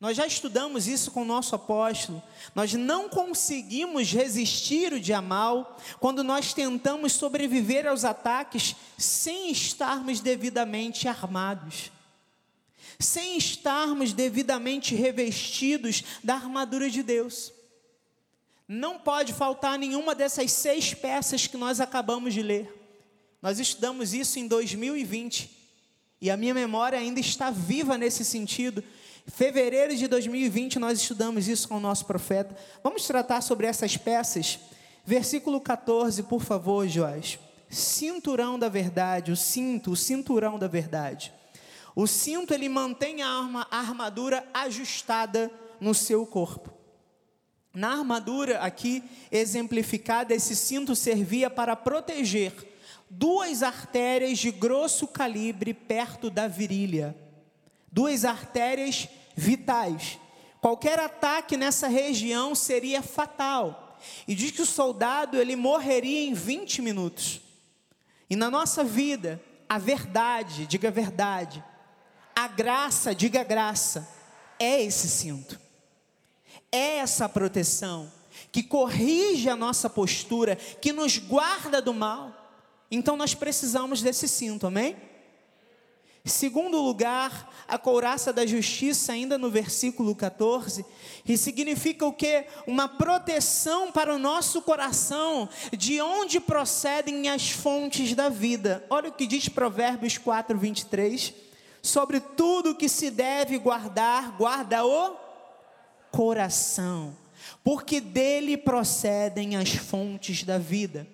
Nós 0.00 0.16
já 0.16 0.26
estudamos 0.26 0.86
isso 0.86 1.10
com 1.12 1.22
o 1.22 1.24
nosso 1.24 1.54
apóstolo. 1.54 2.22
Nós 2.54 2.74
não 2.74 3.08
conseguimos 3.08 4.12
resistir 4.12 4.92
o 4.92 5.00
dia 5.00 5.22
mal 5.22 5.78
quando 5.98 6.22
nós 6.22 6.52
tentamos 6.52 7.12
sobreviver 7.12 7.86
aos 7.86 8.04
ataques 8.04 8.76
sem 8.98 9.50
estarmos 9.50 10.20
devidamente 10.20 11.08
armados, 11.08 11.90
sem 13.04 13.36
estarmos 13.36 14.12
devidamente 14.12 14.94
revestidos 14.94 16.02
da 16.22 16.34
armadura 16.34 16.90
de 16.90 17.02
Deus. 17.02 17.52
Não 18.66 18.98
pode 18.98 19.32
faltar 19.32 19.78
nenhuma 19.78 20.14
dessas 20.14 20.50
seis 20.52 20.94
peças 20.94 21.46
que 21.46 21.56
nós 21.56 21.80
acabamos 21.80 22.32
de 22.32 22.42
ler. 22.42 22.72
Nós 23.42 23.58
estudamos 23.58 24.14
isso 24.14 24.38
em 24.38 24.48
2020 24.48 25.50
e 26.20 26.30
a 26.30 26.36
minha 26.36 26.54
memória 26.54 26.98
ainda 26.98 27.20
está 27.20 27.50
viva 27.50 27.98
nesse 27.98 28.24
sentido. 28.24 28.82
Fevereiro 29.26 29.94
de 29.94 30.08
2020 30.08 30.78
nós 30.78 30.98
estudamos 30.98 31.46
isso 31.48 31.68
com 31.68 31.76
o 31.76 31.80
nosso 31.80 32.06
profeta. 32.06 32.56
Vamos 32.82 33.06
tratar 33.06 33.42
sobre 33.42 33.66
essas 33.66 33.96
peças. 33.98 34.58
Versículo 35.04 35.60
14, 35.60 36.22
por 36.22 36.42
favor, 36.42 36.88
Joás. 36.88 37.38
Cinturão 37.68 38.58
da 38.58 38.70
verdade, 38.70 39.30
o 39.30 39.36
cinto, 39.36 39.90
o 39.90 39.96
cinturão 39.96 40.58
da 40.58 40.66
verdade. 40.66 41.32
O 41.94 42.06
cinto 42.06 42.52
ele 42.52 42.68
mantém 42.68 43.22
a, 43.22 43.28
arma, 43.28 43.66
a 43.70 43.78
armadura 43.78 44.46
ajustada 44.52 45.50
no 45.80 45.94
seu 45.94 46.26
corpo. 46.26 46.72
Na 47.72 47.90
armadura 47.90 48.60
aqui 48.60 49.02
exemplificada, 49.30 50.34
esse 50.34 50.54
cinto 50.56 50.94
servia 50.94 51.50
para 51.50 51.76
proteger 51.76 52.52
duas 53.08 53.62
artérias 53.62 54.38
de 54.38 54.50
grosso 54.50 55.06
calibre 55.06 55.72
perto 55.72 56.30
da 56.30 56.48
virilha. 56.48 57.16
Duas 57.90 58.24
artérias 58.24 59.08
vitais. 59.36 60.18
Qualquer 60.60 60.98
ataque 60.98 61.56
nessa 61.56 61.86
região 61.88 62.54
seria 62.54 63.02
fatal. 63.02 63.98
E 64.26 64.34
diz 64.34 64.50
que 64.50 64.62
o 64.62 64.66
soldado 64.66 65.36
ele 65.36 65.54
morreria 65.56 66.28
em 66.28 66.34
20 66.34 66.82
minutos. 66.82 67.40
E 68.28 68.34
na 68.34 68.50
nossa 68.50 68.82
vida, 68.82 69.40
a 69.68 69.78
verdade, 69.78 70.66
diga 70.66 70.88
a 70.88 70.92
verdade, 70.92 71.62
a 72.34 72.48
graça, 72.48 73.14
diga 73.14 73.42
graça, 73.44 74.08
é 74.58 74.82
esse 74.82 75.08
cinto. 75.08 75.60
É 76.70 76.96
essa 76.98 77.28
proteção 77.28 78.10
que 78.50 78.62
corrige 78.62 79.48
a 79.48 79.56
nossa 79.56 79.88
postura, 79.88 80.56
que 80.56 80.92
nos 80.92 81.18
guarda 81.18 81.80
do 81.80 81.94
mal. 81.94 82.32
Então 82.90 83.16
nós 83.16 83.34
precisamos 83.34 84.02
desse 84.02 84.28
cinto, 84.28 84.66
amém? 84.66 84.96
Segundo 86.24 86.80
lugar, 86.80 87.52
a 87.68 87.76
couraça 87.76 88.32
da 88.32 88.46
justiça, 88.46 89.12
ainda 89.12 89.36
no 89.36 89.50
versículo 89.50 90.14
14, 90.14 90.82
e 91.28 91.36
significa 91.36 92.06
o 92.06 92.14
que? 92.14 92.46
Uma 92.66 92.88
proteção 92.88 93.92
para 93.92 94.14
o 94.14 94.18
nosso 94.18 94.62
coração, 94.62 95.48
de 95.76 96.00
onde 96.00 96.40
procedem 96.40 97.28
as 97.28 97.50
fontes 97.50 98.14
da 98.14 98.30
vida. 98.30 98.86
Olha 98.88 99.10
o 99.10 99.12
que 99.12 99.26
diz 99.26 99.50
Provérbios 99.50 100.16
4, 100.16 100.58
23. 100.58 101.34
Sobre 101.84 102.18
tudo 102.18 102.74
que 102.74 102.88
se 102.88 103.10
deve 103.10 103.58
guardar, 103.58 104.38
guarda 104.38 104.86
o 104.86 105.18
coração, 106.10 107.14
porque 107.62 108.00
dele 108.00 108.56
procedem 108.56 109.54
as 109.54 109.68
fontes 109.74 110.44
da 110.44 110.56
vida. 110.56 111.06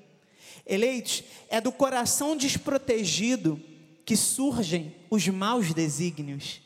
Eleitos, 0.65 1.25
é 1.49 1.61
do 1.61 1.73
coração 1.73 2.37
desprotegido 2.37 3.61
que 4.07 4.17
surgem 4.17 4.95
os 5.11 5.27
maus 5.27 5.75
desígnios. 5.75 6.61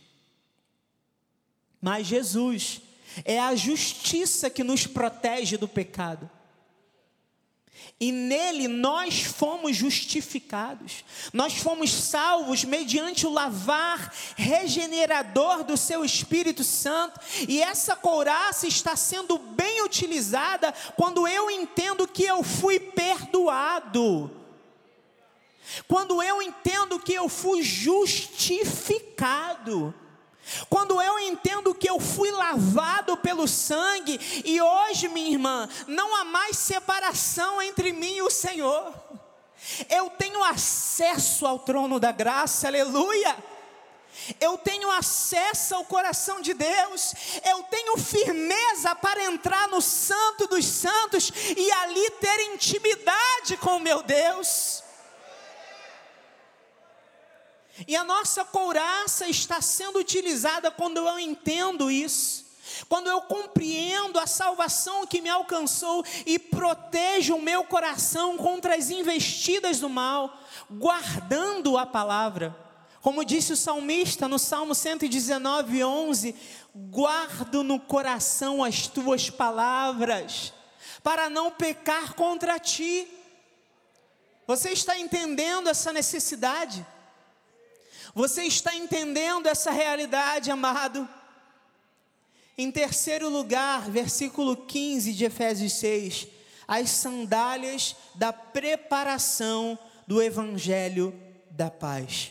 Mas 1.81 2.07
Jesus 2.07 2.83
é 3.25 3.41
a 3.41 3.57
justiça 3.57 4.51
que 4.51 4.63
nos 4.63 4.87
protege 4.87 5.57
do 5.57 5.67
pecado 5.67 6.31
e 8.05 8.13
nele 8.13 8.69
nós 8.69 9.23
fomos 9.23 9.75
justificados, 9.75 11.03
nós 11.33 11.55
fomos 11.55 11.91
salvos 11.91 12.63
mediante 12.63 13.27
o 13.27 13.33
lavar 13.33 14.13
regenerador 14.37 15.65
do 15.65 15.75
seu 15.75 16.05
Espírito 16.05 16.63
Santo, 16.63 17.19
e 17.49 17.63
essa 17.63 17.97
couraça 17.97 18.67
está 18.67 18.95
sendo 18.95 19.39
bem 19.39 19.83
utilizada 19.83 20.71
quando 20.97 21.27
eu 21.27 21.51
entendo 21.51 22.07
que 22.07 22.25
eu 22.25 22.43
fui 22.43 22.79
perdoado, 22.79 24.31
quando 25.89 26.23
eu 26.23 26.43
entendo 26.43 27.01
que 27.01 27.15
eu 27.15 27.27
fui 27.27 27.63
justificado. 27.63 29.95
Quando 30.69 31.01
eu 31.01 31.19
entendo 31.21 31.75
que 31.75 31.89
eu 31.89 31.94
lavado 32.55 33.17
pelo 33.17 33.49
sangue 33.49 34.21
e 34.45 34.61
hoje, 34.61 35.09
minha 35.09 35.33
irmã, 35.33 35.69
não 35.89 36.15
há 36.15 36.25
mais 36.25 36.57
separação 36.57 37.61
entre 37.61 37.93
mim 37.93 38.17
e 38.17 38.23
o 38.23 38.31
Senhor. 38.31 38.95
Eu 39.89 40.11
tenho 40.11 40.43
acesso 40.45 41.47
ao 41.47 41.59
trono 41.59 41.99
da 41.99 42.13
graça, 42.13 42.69
aleluia. 42.69 43.37
Eu 44.41 44.57
tenho 44.57 44.89
acesso 44.93 45.75
ao 45.75 45.85
coração 45.85 46.41
de 46.41 46.55
Deus, 46.55 47.15
eu 47.45 47.65
tenho 47.65 47.97
firmeza 47.99 48.95
para 48.95 49.25
entrar 49.25 49.67
no 49.69 49.81
Santo 49.83 50.47
dos 50.47 50.65
Santos 50.65 51.33
e 51.57 51.73
ali 51.73 52.11
ter 52.13 52.53
intimidade 52.53 53.57
com 53.57 53.77
o 53.77 53.81
meu 53.81 54.03
Deus. 54.03 54.85
E 57.89 57.97
a 57.97 58.05
nossa 58.05 58.45
couraça 58.45 59.27
está 59.27 59.61
sendo 59.61 59.99
utilizada 59.99 60.71
quando 60.71 60.99
eu 60.99 61.19
entendo 61.19 61.91
isso. 61.91 62.44
Quando 62.89 63.09
eu 63.09 63.23
compreendo 63.23 64.19
a 64.19 64.27
salvação 64.27 65.07
que 65.07 65.21
me 65.21 65.29
alcançou 65.29 66.05
e 66.27 66.39
protejo 66.39 67.37
o 67.37 67.43
meu 67.43 67.65
coração 67.65 68.37
contra 68.37 68.75
as 68.75 68.91
investidas 68.91 69.81
do 69.81 69.89
mal, 69.89 70.39
guardando 70.71 71.77
a 71.79 71.87
palavra. 71.87 72.57
Como 73.01 73.25
disse 73.25 73.53
o 73.53 73.57
salmista 73.57 74.27
no 74.27 74.39
Salmo 74.39 74.75
119, 74.75 75.85
11: 75.85 76.35
guardo 76.75 77.63
no 77.63 77.79
coração 77.79 78.65
as 78.65 78.87
tuas 78.87 79.29
palavras, 79.29 80.55
para 81.03 81.29
não 81.29 81.51
pecar 81.51 82.15
contra 82.15 82.59
ti. 82.59 83.07
Você 84.47 84.71
está 84.71 84.99
entendendo 84.99 85.69
essa 85.69 85.93
necessidade? 85.93 86.87
Você 88.15 88.45
está 88.45 88.75
entendendo 88.75 89.49
essa 89.49 89.71
realidade, 89.71 90.51
amado? 90.51 91.09
Em 92.57 92.71
terceiro 92.71 93.29
lugar, 93.29 93.91
versículo 93.91 94.57
15 94.57 95.13
de 95.13 95.25
Efésios 95.25 95.73
6, 95.73 96.29
as 96.69 96.89
sandálias 96.91 97.97
da 98.15 98.33
preparação 98.33 99.77
do 100.07 100.23
evangelho 100.23 101.13
da 101.51 101.69
paz. 101.69 102.31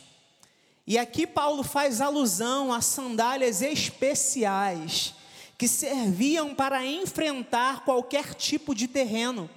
E 0.87 0.97
aqui 0.97 1.27
Paulo 1.27 1.63
faz 1.63 1.99
alusão 1.99 2.71
a 2.71 2.81
sandálias 2.81 3.61
especiais 3.61 5.13
que 5.57 5.67
serviam 5.67 6.55
para 6.55 6.85
enfrentar 6.85 7.83
qualquer 7.83 8.33
tipo 8.33 8.73
de 8.73 8.87
terreno. 8.87 9.49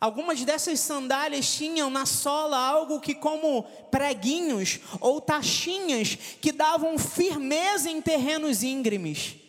Algumas 0.00 0.42
dessas 0.44 0.80
sandálias 0.80 1.54
tinham 1.54 1.88
na 1.88 2.04
sola 2.04 2.58
algo 2.58 3.00
que, 3.00 3.14
como 3.14 3.62
preguinhos 3.90 4.80
ou 5.00 5.20
tachinhas, 5.20 6.14
que 6.40 6.52
davam 6.52 6.98
firmeza 6.98 7.88
em 7.90 8.02
terrenos 8.02 8.62
íngremes. 8.62 9.43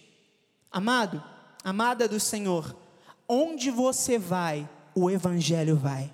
Amado, 0.75 1.23
amada 1.63 2.05
do 2.05 2.19
Senhor, 2.19 2.75
onde 3.29 3.71
você 3.71 4.19
vai, 4.19 4.67
o 4.93 5.09
Evangelho 5.09 5.77
vai. 5.77 6.11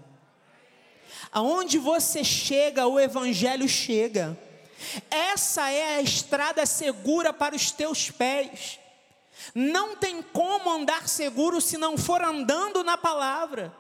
Aonde 1.32 1.80
você 1.80 2.24
chega, 2.24 2.86
o 2.86 3.00
Evangelho 3.00 3.68
chega. 3.68 4.38
Essa 5.10 5.72
é 5.72 5.96
a 5.96 6.01
estrada 6.03 6.63
segura 6.68 7.34
para 7.34 7.56
os 7.56 7.72
teus 7.72 8.12
pés. 8.12 8.77
Não 9.56 9.96
tem 9.96 10.22
como 10.22 10.70
andar 10.70 11.10
seguro 11.10 11.60
se 11.60 11.75
não 11.75 11.98
for 11.98 12.22
andando 12.22 12.84
na 12.84 13.00
palavra 13.00 13.74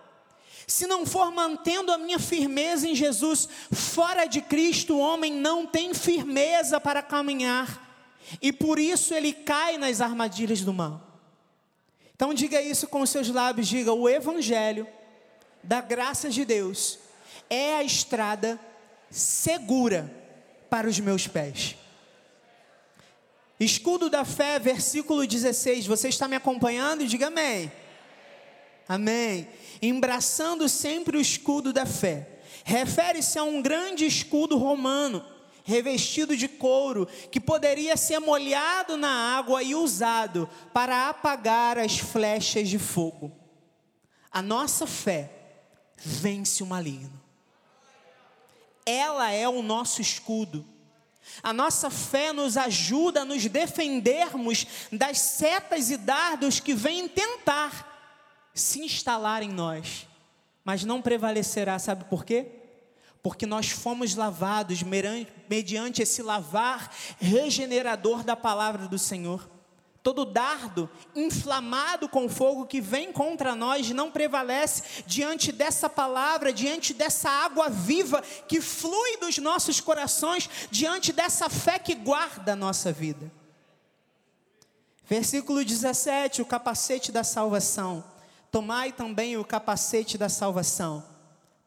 se 0.67 0.87
não 0.87 1.05
for 1.05 1.31
mantendo 1.31 1.91
a 1.91 1.97
minha 1.97 2.17
firmeza 2.17 2.87
em 2.87 2.95
Jesus, 2.95 3.49
fora 3.73 4.25
de 4.25 4.39
Cristo, 4.39 4.95
o 4.95 4.99
homem 4.99 5.33
não 5.33 5.65
tem 5.65 5.93
firmeza 5.93 6.79
para 6.79 7.01
caminhar, 7.03 7.90
e 8.41 8.53
por 8.53 8.77
isso 8.77 9.13
ele 9.13 9.33
cai 9.33 9.77
nas 9.77 10.01
armadilhas 10.01 10.61
do 10.61 10.73
mal. 10.73 11.01
Então, 12.15 12.33
diga 12.33 12.61
isso 12.61 12.87
com 12.87 13.01
os 13.01 13.09
seus 13.09 13.29
lábios: 13.29 13.67
diga, 13.67 13.91
o 13.93 14.07
Evangelho 14.07 14.87
da 15.63 15.81
graça 15.81 16.29
de 16.29 16.45
Deus 16.45 16.99
é 17.49 17.75
a 17.75 17.83
estrada 17.83 18.59
segura 19.09 20.11
para 20.69 20.87
os 20.87 20.99
meus 20.99 21.27
pés. 21.27 21.75
Escudo 23.59 24.09
da 24.09 24.23
fé, 24.25 24.59
versículo 24.59 25.25
16. 25.25 25.87
Você 25.87 26.09
está 26.09 26.27
me 26.27 26.35
acompanhando? 26.35 27.05
Diga 27.05 27.27
amém. 27.27 27.71
Amém 28.87 29.47
embraçando 29.81 30.69
sempre 30.69 31.17
o 31.17 31.21
escudo 31.21 31.73
da 31.73 31.85
fé. 31.85 32.27
Refere-se 32.63 33.39
a 33.39 33.43
um 33.43 33.61
grande 33.61 34.05
escudo 34.05 34.57
romano, 34.57 35.25
revestido 35.63 36.35
de 36.35 36.47
couro, 36.47 37.07
que 37.31 37.39
poderia 37.39 37.95
ser 37.97 38.19
molhado 38.19 38.97
na 38.97 39.37
água 39.37 39.63
e 39.63 39.75
usado 39.75 40.49
para 40.73 41.09
apagar 41.09 41.77
as 41.77 41.97
flechas 41.97 42.69
de 42.69 42.79
fogo. 42.79 43.31
A 44.31 44.41
nossa 44.41 44.87
fé 44.87 45.29
vence 45.97 46.63
o 46.63 46.65
maligno. 46.65 47.21
Ela 48.85 49.31
é 49.31 49.47
o 49.47 49.61
nosso 49.61 50.01
escudo. 50.01 50.65
A 51.43 51.53
nossa 51.53 51.89
fé 51.89 52.33
nos 52.33 52.57
ajuda 52.57 53.21
a 53.21 53.25
nos 53.25 53.45
defendermos 53.45 54.65
das 54.91 55.19
setas 55.19 55.89
e 55.89 55.97
dardos 55.97 56.59
que 56.59 56.73
vêm 56.73 57.07
tentar 57.07 57.91
se 58.53 58.81
instalar 58.81 59.41
em 59.43 59.49
nós, 59.49 60.07
mas 60.63 60.83
não 60.83 61.01
prevalecerá, 61.01 61.79
sabe 61.79 62.03
por 62.05 62.25
quê? 62.25 62.60
Porque 63.21 63.45
nós 63.45 63.69
fomos 63.69 64.15
lavados 64.15 64.81
mediante 64.81 66.01
esse 66.01 66.23
lavar 66.23 66.91
regenerador 67.19 68.23
da 68.23 68.35
palavra 68.35 68.87
do 68.87 68.97
Senhor. 68.97 69.47
Todo 70.03 70.25
dardo 70.25 70.89
inflamado 71.15 72.09
com 72.09 72.27
fogo 72.27 72.65
que 72.65 72.81
vem 72.81 73.13
contra 73.13 73.53
nós 73.53 73.91
não 73.91 74.09
prevalece 74.09 75.03
diante 75.05 75.51
dessa 75.51 75.87
palavra, 75.87 76.51
diante 76.51 76.91
dessa 76.91 77.29
água 77.29 77.69
viva 77.69 78.23
que 78.47 78.59
flui 78.59 79.17
dos 79.17 79.37
nossos 79.37 79.79
corações, 79.79 80.49
diante 80.71 81.13
dessa 81.13 81.49
fé 81.49 81.77
que 81.77 81.93
guarda 81.93 82.53
a 82.53 82.55
nossa 82.55 82.91
vida. 82.91 83.31
Versículo 85.05 85.63
17: 85.63 86.41
o 86.41 86.45
capacete 86.45 87.11
da 87.11 87.23
salvação. 87.23 88.03
Tomai 88.49 88.91
também 88.91 89.37
o 89.37 89.45
capacete 89.45 90.17
da 90.17 90.29
salvação, 90.29 91.03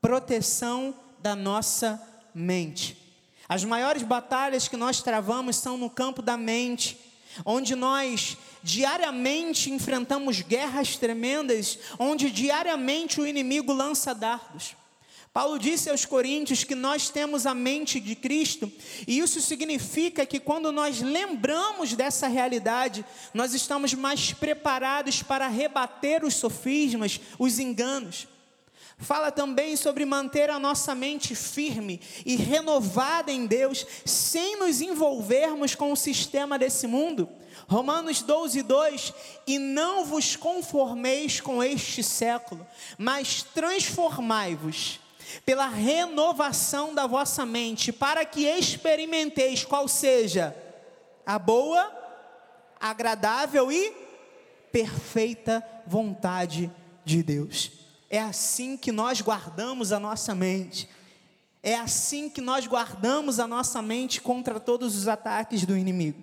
proteção 0.03 0.95
da 1.25 1.35
nossa 1.35 1.99
mente. 2.35 2.99
As 3.49 3.65
maiores 3.65 4.03
batalhas 4.03 4.69
que 4.69 4.77
nós 4.77 5.01
travamos 5.01 5.57
são 5.57 5.79
no 5.79 5.89
campo 5.89 6.21
da 6.21 6.37
mente, 6.37 6.99
onde 7.47 7.75
nós 7.75 8.37
diariamente 8.63 9.71
enfrentamos 9.71 10.43
guerras 10.43 10.99
tremendas, 10.99 11.79
onde 11.99 12.31
diariamente 12.31 13.23
o 13.23 13.27
inimigo 13.27 13.73
lança 13.73 14.15
dardos. 14.15 14.77
Paulo 15.33 15.59
disse 15.59 15.89
aos 15.89 16.05
Coríntios 16.05 16.63
que 16.63 16.75
nós 16.75 17.09
temos 17.09 17.47
a 17.47 17.55
mente 17.55 17.99
de 18.01 18.15
Cristo, 18.15 18.71
e 19.09 19.19
isso 19.19 19.41
significa 19.41 20.27
que 20.27 20.39
quando 20.39 20.71
nós 20.71 21.01
lembramos 21.01 21.95
dessa 21.95 22.29
realidade, 22.29 23.03
nós 23.33 23.55
estamos 23.55 23.95
mais 23.95 24.35
preparados 24.35 25.23
para 25.23 25.49
rebater 25.49 26.23
os 26.23 26.35
sofismas, 26.35 27.19
os 27.39 27.59
enganos. 27.59 28.29
Fala 28.97 29.33
também 29.33 29.77
sobre 29.77 30.05
manter 30.05 30.49
a 30.51 30.59
nossa 30.59 30.95
mente 30.95 31.35
firme 31.35 32.01
e 32.25 32.37
renovada 32.37 33.33
em 33.33 33.45
Deus, 33.45 33.85
sem 34.05 34.57
nos 34.57 34.81
envolvermos 34.81 35.75
com 35.75 35.93
o 35.93 35.97
sistema 35.97 36.59
desse 36.59 36.87
mundo. 36.87 37.29
Romanos 37.67 38.23
12, 38.23 38.63
2: 38.63 39.13
E 39.47 39.59
não 39.59 40.05
vos 40.05 40.37
conformeis 40.37 41.41
com 41.41 41.63
este 41.63 42.03
século, 42.03 42.67
mas 42.97 43.43
transformai-vos 43.43 45.01
pela 45.45 45.67
renovação 45.67 46.95
da 46.95 47.07
vossa 47.07 47.45
mente, 47.45 47.93
para 47.93 48.25
que 48.25 48.47
experimenteis 48.47 49.65
qual 49.65 49.89
seja 49.89 50.55
a 51.27 51.39
boa, 51.39 51.91
agradável 52.81 53.73
e 53.73 53.93
perfeita 54.71 55.65
vontade 55.87 56.71
de 57.05 57.23
Deus. 57.23 57.84
É 58.15 58.21
assim 58.21 58.77
que 58.77 58.93
nós 58.93 59.21
guardamos 59.21 59.91
a 59.91 59.99
nossa 59.99 60.37
mente. 60.37 60.89
É 61.61 61.75
assim 61.75 62.31
que 62.31 62.41
nós 62.41 62.65
guardamos 62.65 63.41
a 63.41 63.47
nossa 63.49 63.83
mente 63.83 64.21
contra 64.21 64.61
todos 64.61 64.97
os 64.97 65.09
ataques 65.09 65.67
do 65.67 65.77
inimigo. 65.77 66.23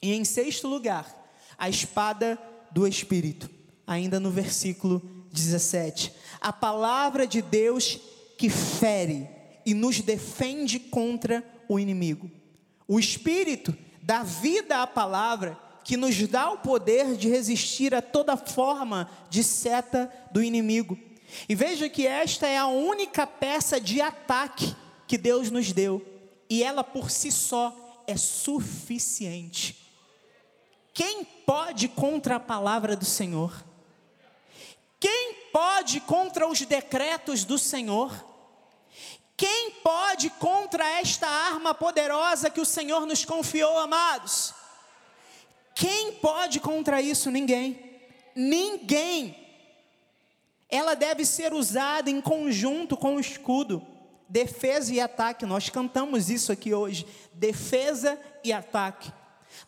E 0.00 0.12
em 0.12 0.24
sexto 0.24 0.68
lugar, 0.68 1.12
a 1.58 1.68
espada 1.68 2.38
do 2.70 2.86
Espírito, 2.86 3.50
ainda 3.84 4.20
no 4.20 4.30
versículo 4.30 5.02
17. 5.32 6.12
A 6.40 6.52
palavra 6.52 7.26
de 7.26 7.42
Deus 7.42 7.98
que 8.38 8.48
fere 8.48 9.28
e 9.66 9.74
nos 9.74 10.00
defende 10.00 10.78
contra 10.78 11.44
o 11.68 11.80
inimigo. 11.80 12.30
O 12.86 13.00
Espírito 13.00 13.76
dá 14.00 14.22
vida 14.22 14.80
à 14.80 14.86
palavra 14.86 15.58
que 15.84 15.96
nos 15.96 16.16
dá 16.28 16.50
o 16.50 16.58
poder 16.58 17.16
de 17.16 17.28
resistir 17.28 17.94
a 17.94 18.02
toda 18.02 18.36
forma 18.36 19.10
de 19.28 19.42
seta 19.42 20.12
do 20.30 20.42
inimigo. 20.42 20.98
E 21.48 21.54
veja 21.54 21.88
que 21.88 22.06
esta 22.06 22.46
é 22.46 22.58
a 22.58 22.66
única 22.66 23.26
peça 23.26 23.80
de 23.80 24.00
ataque 24.00 24.74
que 25.06 25.18
Deus 25.18 25.50
nos 25.50 25.72
deu, 25.72 26.04
e 26.48 26.62
ela 26.62 26.84
por 26.84 27.10
si 27.10 27.32
só 27.32 28.02
é 28.06 28.16
suficiente. 28.16 29.76
Quem 30.94 31.24
pode 31.24 31.88
contra 31.88 32.36
a 32.36 32.40
palavra 32.40 32.94
do 32.94 33.04
Senhor? 33.04 33.64
Quem 35.00 35.34
pode 35.52 36.00
contra 36.00 36.46
os 36.46 36.60
decretos 36.60 37.44
do 37.44 37.58
Senhor? 37.58 38.12
Quem 39.36 39.70
pode 39.82 40.30
contra 40.30 40.86
esta 41.00 41.26
arma 41.26 41.74
poderosa 41.74 42.50
que 42.50 42.60
o 42.60 42.66
Senhor 42.66 43.06
nos 43.06 43.24
confiou, 43.24 43.78
amados? 43.78 44.54
Quem 45.74 46.12
pode 46.12 46.60
contra 46.60 47.00
isso? 47.00 47.30
Ninguém. 47.30 47.78
Ninguém. 48.34 49.36
Ela 50.68 50.94
deve 50.94 51.24
ser 51.24 51.52
usada 51.52 52.10
em 52.10 52.20
conjunto 52.20 52.96
com 52.96 53.16
o 53.16 53.20
escudo 53.20 53.86
defesa 54.32 54.94
e 54.94 54.98
ataque. 54.98 55.44
Nós 55.44 55.68
cantamos 55.68 56.30
isso 56.30 56.50
aqui 56.50 56.72
hoje: 56.72 57.06
defesa 57.34 58.18
e 58.42 58.52
ataque. 58.52 59.12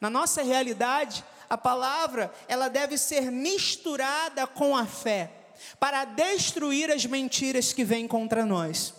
Na 0.00 0.08
nossa 0.08 0.42
realidade, 0.42 1.22
a 1.48 1.58
palavra, 1.58 2.32
ela 2.48 2.68
deve 2.68 2.96
ser 2.96 3.30
misturada 3.30 4.46
com 4.46 4.74
a 4.74 4.86
fé 4.86 5.30
para 5.78 6.06
destruir 6.06 6.90
as 6.90 7.04
mentiras 7.04 7.72
que 7.72 7.84
vêm 7.84 8.08
contra 8.08 8.46
nós. 8.46 8.94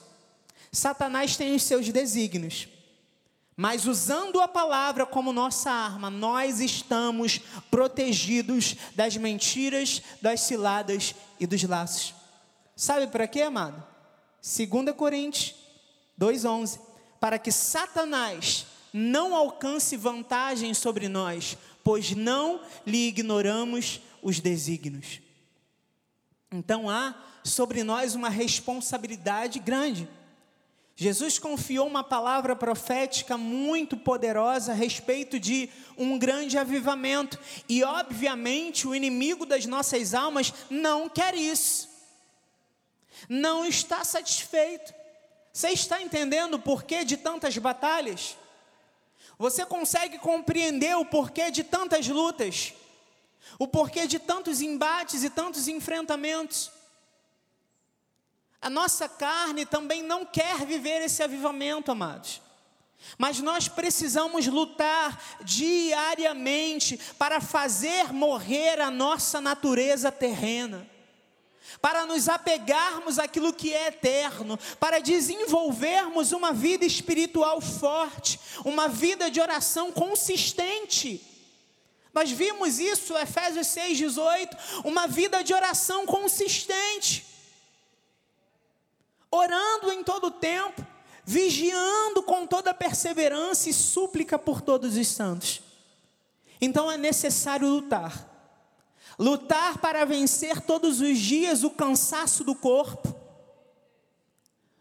Satanás 0.72 1.36
tem 1.36 1.56
os 1.56 1.64
seus 1.64 1.90
desígnios. 1.90 2.68
Mas 3.58 3.86
usando 3.86 4.42
a 4.42 4.48
palavra 4.48 5.06
como 5.06 5.32
nossa 5.32 5.72
arma, 5.72 6.10
nós 6.10 6.60
estamos 6.60 7.40
protegidos 7.72 8.76
das 8.94 9.16
mentiras, 9.16 10.02
das 10.22 10.42
ciladas 10.42 11.16
e 11.40 11.48
dos 11.48 11.64
laços. 11.64 12.14
Sabe 12.76 13.08
para 13.08 13.28
quê, 13.28 13.44
amado? 13.44 13.82
2 14.42 14.96
Coríntios 14.96 15.56
2,11. 16.20 16.80
Para 17.20 17.40
que 17.40 17.52
Satanás 17.52 18.66
não 18.94 19.36
alcance 19.36 19.98
vantagem 19.98 20.74
sobre 20.74 21.08
nós, 21.08 21.58
pois 21.84 22.16
não 22.16 22.62
lhe 22.86 23.08
ignoramos 23.08 24.02
os 24.22 24.40
desígnios. 24.40 25.22
Então 26.52 26.90
há 26.90 27.16
sobre 27.44 27.84
nós 27.84 28.16
uma 28.16 28.30
responsabilidade 28.30 29.60
grande. 29.60 30.08
Jesus 30.98 31.38
confiou 31.38 31.88
uma 31.88 32.04
palavra 32.04 32.56
profética 32.56 33.38
muito 33.38 33.98
poderosa 33.98 34.72
a 34.72 34.76
respeito 34.76 35.38
de 35.38 35.70
um 35.98 36.18
grande 36.18 36.58
avivamento, 36.58 37.38
e 37.68 37.84
obviamente 37.84 38.88
o 38.88 38.96
inimigo 38.96 39.46
das 39.46 39.66
nossas 39.66 40.14
almas 40.14 40.54
não 40.70 41.10
quer 41.10 41.36
isso, 41.36 41.90
não 43.28 43.66
está 43.66 44.06
satisfeito. 44.06 44.94
Você 45.52 45.70
está 45.70 46.02
entendendo 46.02 46.56
o 46.56 46.60
porquê 46.60 47.04
de 47.04 47.18
tantas 47.18 47.58
batalhas? 47.58 48.38
Você 49.38 49.66
consegue 49.66 50.18
compreender 50.18 50.96
o 50.96 51.06
porquê 51.06 51.52
de 51.52 51.64
tantas 51.64 52.08
lutas? 52.08 52.74
O 53.60 53.68
porquê 53.68 54.08
de 54.08 54.20
tantos 54.20 54.62
embates 54.62 55.24
e 55.24 55.30
tantos 55.30 55.68
enfrentamentos? 55.68 56.72
A 58.62 58.70
nossa 58.70 59.08
carne 59.08 59.66
também 59.66 60.02
não 60.02 60.26
quer 60.26 60.66
viver 60.66 61.02
esse 61.02 61.22
avivamento, 61.22 61.92
amados. 61.92 62.42
Mas 63.18 63.40
nós 63.40 63.68
precisamos 63.68 64.48
lutar 64.48 65.22
diariamente 65.42 67.00
para 67.18 67.40
fazer 67.40 68.12
morrer 68.12 68.82
a 68.82 68.90
nossa 68.90 69.40
natureza 69.40 70.12
terrena, 70.12 70.90
para 71.82 72.06
nos 72.06 72.28
apegarmos 72.28 73.20
àquilo 73.20 73.54
que 73.54 73.74
é 73.74 73.88
eterno, 73.88 74.58
para 74.80 75.00
desenvolvermos 75.00 76.32
uma 76.32 76.52
vida 76.52 76.86
espiritual 76.86 77.62
forte, 77.62 78.40
uma 78.64 78.88
vida 78.88 79.30
de 79.30 79.40
oração 79.40 79.92
consistente. 79.92 81.22
Nós 82.14 82.32
vimos 82.32 82.80
isso, 82.80 83.16
Efésios 83.18 83.68
6,18, 83.68 84.58
uma 84.86 85.06
vida 85.06 85.44
de 85.44 85.54
oração 85.54 86.06
consistente 86.06 87.35
orando 89.36 89.92
em 89.92 90.04
todo 90.04 90.28
o 90.28 90.32
tempo, 90.32 90.86
vigiando 91.24 92.24
com 92.24 92.46
toda 92.46 92.74
perseverança 92.74 93.70
e 93.70 93.74
súplica 93.74 94.38
por 94.38 94.62
todos 94.62 94.96
os 94.96 95.08
santos. 95.08 95.62
Então 96.62 96.92
é 96.92 96.98
necessário 96.98 97.68
lutar. 97.68 98.32
Lutar 99.18 99.78
para 99.78 100.06
vencer 100.06 100.62
todos 100.62 101.00
os 101.00 101.18
dias 101.18 101.64
o 101.64 101.70
cansaço 101.70 102.44
do 102.44 102.54
corpo, 102.54 103.16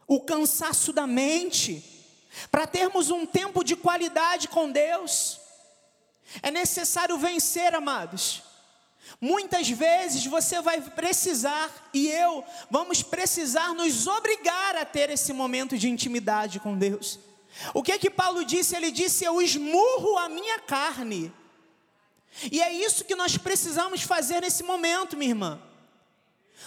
o 0.06 0.20
cansaço 0.20 0.92
da 0.92 1.06
mente, 1.06 1.82
para 2.50 2.66
termos 2.66 3.10
um 3.10 3.24
tempo 3.24 3.62
de 3.62 3.76
qualidade 3.76 4.48
com 4.48 4.70
Deus. 4.70 5.40
É 6.42 6.50
necessário 6.50 7.16
vencer, 7.16 7.74
amados. 7.74 8.42
Muitas 9.20 9.68
vezes 9.70 10.26
você 10.26 10.60
vai 10.60 10.80
precisar, 10.80 11.70
e 11.92 12.08
eu, 12.08 12.44
vamos 12.70 13.02
precisar 13.02 13.72
nos 13.74 14.06
obrigar 14.06 14.76
a 14.76 14.84
ter 14.84 15.10
esse 15.10 15.32
momento 15.32 15.78
de 15.78 15.88
intimidade 15.88 16.60
com 16.60 16.76
Deus. 16.76 17.18
O 17.72 17.82
que 17.82 17.92
é 17.92 17.98
que 17.98 18.10
Paulo 18.10 18.44
disse? 18.44 18.74
Ele 18.74 18.90
disse: 18.90 19.24
Eu 19.24 19.40
esmurro 19.40 20.18
a 20.18 20.28
minha 20.28 20.58
carne. 20.60 21.32
E 22.50 22.60
é 22.60 22.72
isso 22.72 23.04
que 23.04 23.14
nós 23.14 23.36
precisamos 23.36 24.02
fazer 24.02 24.40
nesse 24.40 24.64
momento, 24.64 25.16
minha 25.16 25.30
irmã. 25.30 25.62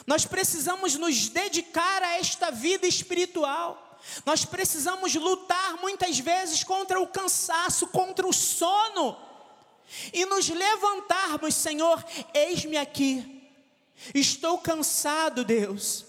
Nós 0.05 0.25
precisamos 0.25 0.95
nos 0.95 1.27
dedicar 1.27 2.01
a 2.03 2.17
esta 2.17 2.51
vida 2.51 2.88
espiritual. 2.88 3.99
Nós 4.25 4.45
precisamos 4.45 5.13
lutar 5.15 5.75
muitas 5.81 6.19
vezes 6.19 6.63
contra 6.63 6.99
o 6.99 7.07
cansaço, 7.07 7.88
contra 7.88 8.25
o 8.25 8.31
sono 8.31 9.26
e 10.13 10.26
nos 10.26 10.50
levantarmos, 10.50 11.56
Senhor, 11.56 12.04
eis-me 12.34 12.78
aqui. 12.78 13.43
Estou 14.13 14.58
cansado, 14.58 15.43
Deus. 15.43 16.06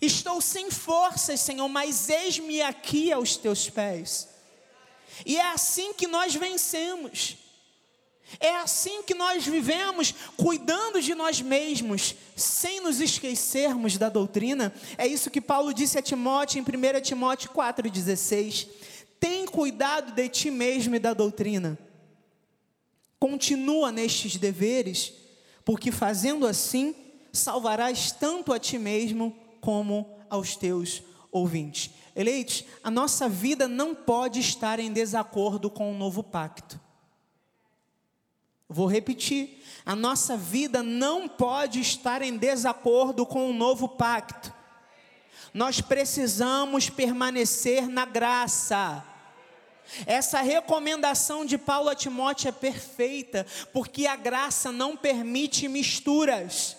Estou 0.00 0.40
sem 0.40 0.70
forças, 0.70 1.40
Senhor, 1.40 1.68
mas 1.68 2.08
eis-me 2.08 2.62
aqui 2.62 3.12
aos 3.12 3.36
teus 3.36 3.68
pés. 3.68 4.28
E 5.26 5.36
é 5.36 5.52
assim 5.52 5.92
que 5.92 6.06
nós 6.06 6.34
vencemos. 6.34 7.36
É 8.40 8.56
assim 8.56 9.02
que 9.02 9.14
nós 9.14 9.44
vivemos, 9.44 10.14
cuidando 10.36 11.02
de 11.02 11.14
nós 11.14 11.42
mesmos, 11.42 12.14
sem 12.34 12.80
nos 12.80 13.00
esquecermos 13.00 13.98
da 13.98 14.08
doutrina. 14.08 14.72
É 14.96 15.06
isso 15.06 15.30
que 15.30 15.40
Paulo 15.40 15.74
disse 15.74 15.98
a 15.98 16.02
Timóteo 16.02 16.58
em 16.58 16.62
1 16.62 17.00
Timóteo 17.02 17.50
4,16. 17.50 18.68
Tem 19.20 19.46
cuidado 19.46 20.12
de 20.12 20.28
ti 20.28 20.50
mesmo 20.50 20.94
e 20.94 20.98
da 20.98 21.12
doutrina. 21.12 21.78
Continua 23.22 23.92
nestes 23.92 24.36
deveres, 24.36 25.12
porque 25.64 25.92
fazendo 25.92 26.44
assim, 26.44 26.92
salvarás 27.32 28.10
tanto 28.10 28.52
a 28.52 28.58
ti 28.58 28.80
mesmo 28.80 29.32
como 29.60 30.18
aos 30.28 30.56
teus 30.56 31.04
ouvintes. 31.30 31.90
Eleitos, 32.16 32.64
a 32.82 32.90
nossa 32.90 33.28
vida 33.28 33.68
não 33.68 33.94
pode 33.94 34.40
estar 34.40 34.80
em 34.80 34.92
desacordo 34.92 35.70
com 35.70 35.92
o 35.92 35.96
novo 35.96 36.20
pacto. 36.24 36.80
Vou 38.68 38.88
repetir: 38.88 39.62
a 39.86 39.94
nossa 39.94 40.36
vida 40.36 40.82
não 40.82 41.28
pode 41.28 41.78
estar 41.78 42.22
em 42.22 42.36
desacordo 42.36 43.24
com 43.24 43.48
o 43.48 43.54
novo 43.54 43.88
pacto. 43.90 44.52
Nós 45.54 45.80
precisamos 45.80 46.90
permanecer 46.90 47.88
na 47.88 48.04
graça. 48.04 49.11
Essa 50.06 50.40
recomendação 50.40 51.44
de 51.44 51.58
Paulo 51.58 51.88
a 51.88 51.94
Timóteo 51.94 52.48
é 52.48 52.52
perfeita, 52.52 53.46
porque 53.72 54.06
a 54.06 54.16
graça 54.16 54.72
não 54.72 54.96
permite 54.96 55.68
misturas. 55.68 56.76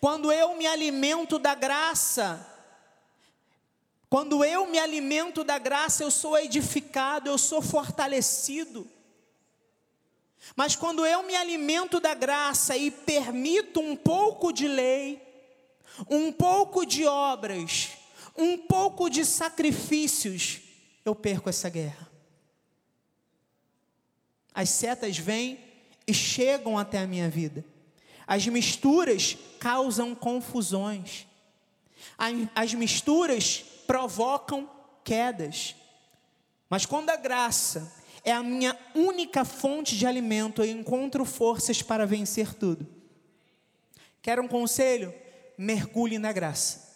Quando 0.00 0.32
eu 0.32 0.56
me 0.56 0.66
alimento 0.66 1.38
da 1.38 1.54
graça, 1.54 2.44
quando 4.10 4.44
eu 4.44 4.66
me 4.66 4.78
alimento 4.78 5.44
da 5.44 5.58
graça, 5.58 6.02
eu 6.02 6.10
sou 6.10 6.38
edificado, 6.38 7.28
eu 7.28 7.38
sou 7.38 7.60
fortalecido. 7.60 8.88
Mas 10.56 10.74
quando 10.74 11.04
eu 11.04 11.22
me 11.22 11.36
alimento 11.36 12.00
da 12.00 12.14
graça 12.14 12.76
e 12.76 12.90
permito 12.90 13.80
um 13.80 13.94
pouco 13.94 14.52
de 14.52 14.66
lei, 14.66 15.22
um 16.08 16.32
pouco 16.32 16.86
de 16.86 17.04
obras, 17.04 17.90
um 18.36 18.56
pouco 18.56 19.10
de 19.10 19.24
sacrifícios, 19.24 20.60
eu 21.08 21.14
perco 21.14 21.48
essa 21.48 21.68
guerra. 21.68 22.08
As 24.54 24.68
setas 24.70 25.18
vêm 25.18 25.58
e 26.06 26.14
chegam 26.14 26.78
até 26.78 26.98
a 26.98 27.06
minha 27.06 27.28
vida. 27.28 27.64
As 28.26 28.46
misturas 28.46 29.36
causam 29.58 30.14
confusões. 30.14 31.26
As 32.54 32.74
misturas 32.74 33.64
provocam 33.86 34.68
quedas. 35.04 35.74
Mas 36.68 36.84
quando 36.84 37.10
a 37.10 37.16
graça 37.16 37.92
é 38.24 38.32
a 38.32 38.42
minha 38.42 38.78
única 38.94 39.44
fonte 39.44 39.96
de 39.96 40.06
alimento, 40.06 40.62
eu 40.62 40.70
encontro 40.70 41.24
forças 41.24 41.82
para 41.82 42.06
vencer 42.06 42.54
tudo. 42.54 42.86
Quer 44.20 44.40
um 44.40 44.48
conselho? 44.48 45.14
Mergulhe 45.56 46.18
na 46.18 46.32
graça 46.32 46.87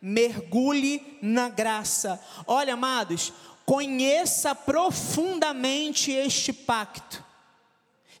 mergulhe 0.00 1.18
na 1.20 1.48
graça. 1.48 2.22
Olha, 2.46 2.74
amados, 2.74 3.32
conheça 3.64 4.54
profundamente 4.54 6.10
este 6.10 6.52
pacto 6.52 7.24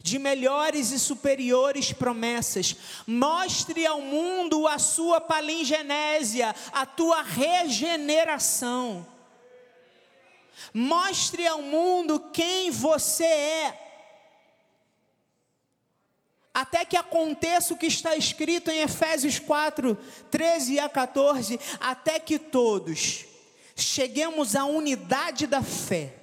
de 0.00 0.18
melhores 0.18 0.90
e 0.90 0.98
superiores 0.98 1.92
promessas. 1.92 2.76
Mostre 3.06 3.86
ao 3.86 4.00
mundo 4.00 4.66
a 4.66 4.78
sua 4.78 5.20
palingenésia, 5.20 6.54
a 6.72 6.86
tua 6.86 7.22
regeneração. 7.22 9.06
Mostre 10.72 11.46
ao 11.46 11.62
mundo 11.62 12.20
quem 12.32 12.70
você 12.70 13.24
é. 13.24 13.87
Até 16.58 16.84
que 16.84 16.96
aconteça 16.96 17.72
o 17.72 17.76
que 17.76 17.86
está 17.86 18.16
escrito 18.16 18.68
em 18.68 18.80
Efésios 18.80 19.38
4, 19.38 19.96
13 20.28 20.80
a 20.80 20.88
14, 20.88 21.60
até 21.78 22.18
que 22.18 22.36
todos 22.36 23.26
cheguemos 23.76 24.56
à 24.56 24.64
unidade 24.64 25.46
da 25.46 25.62
fé 25.62 26.14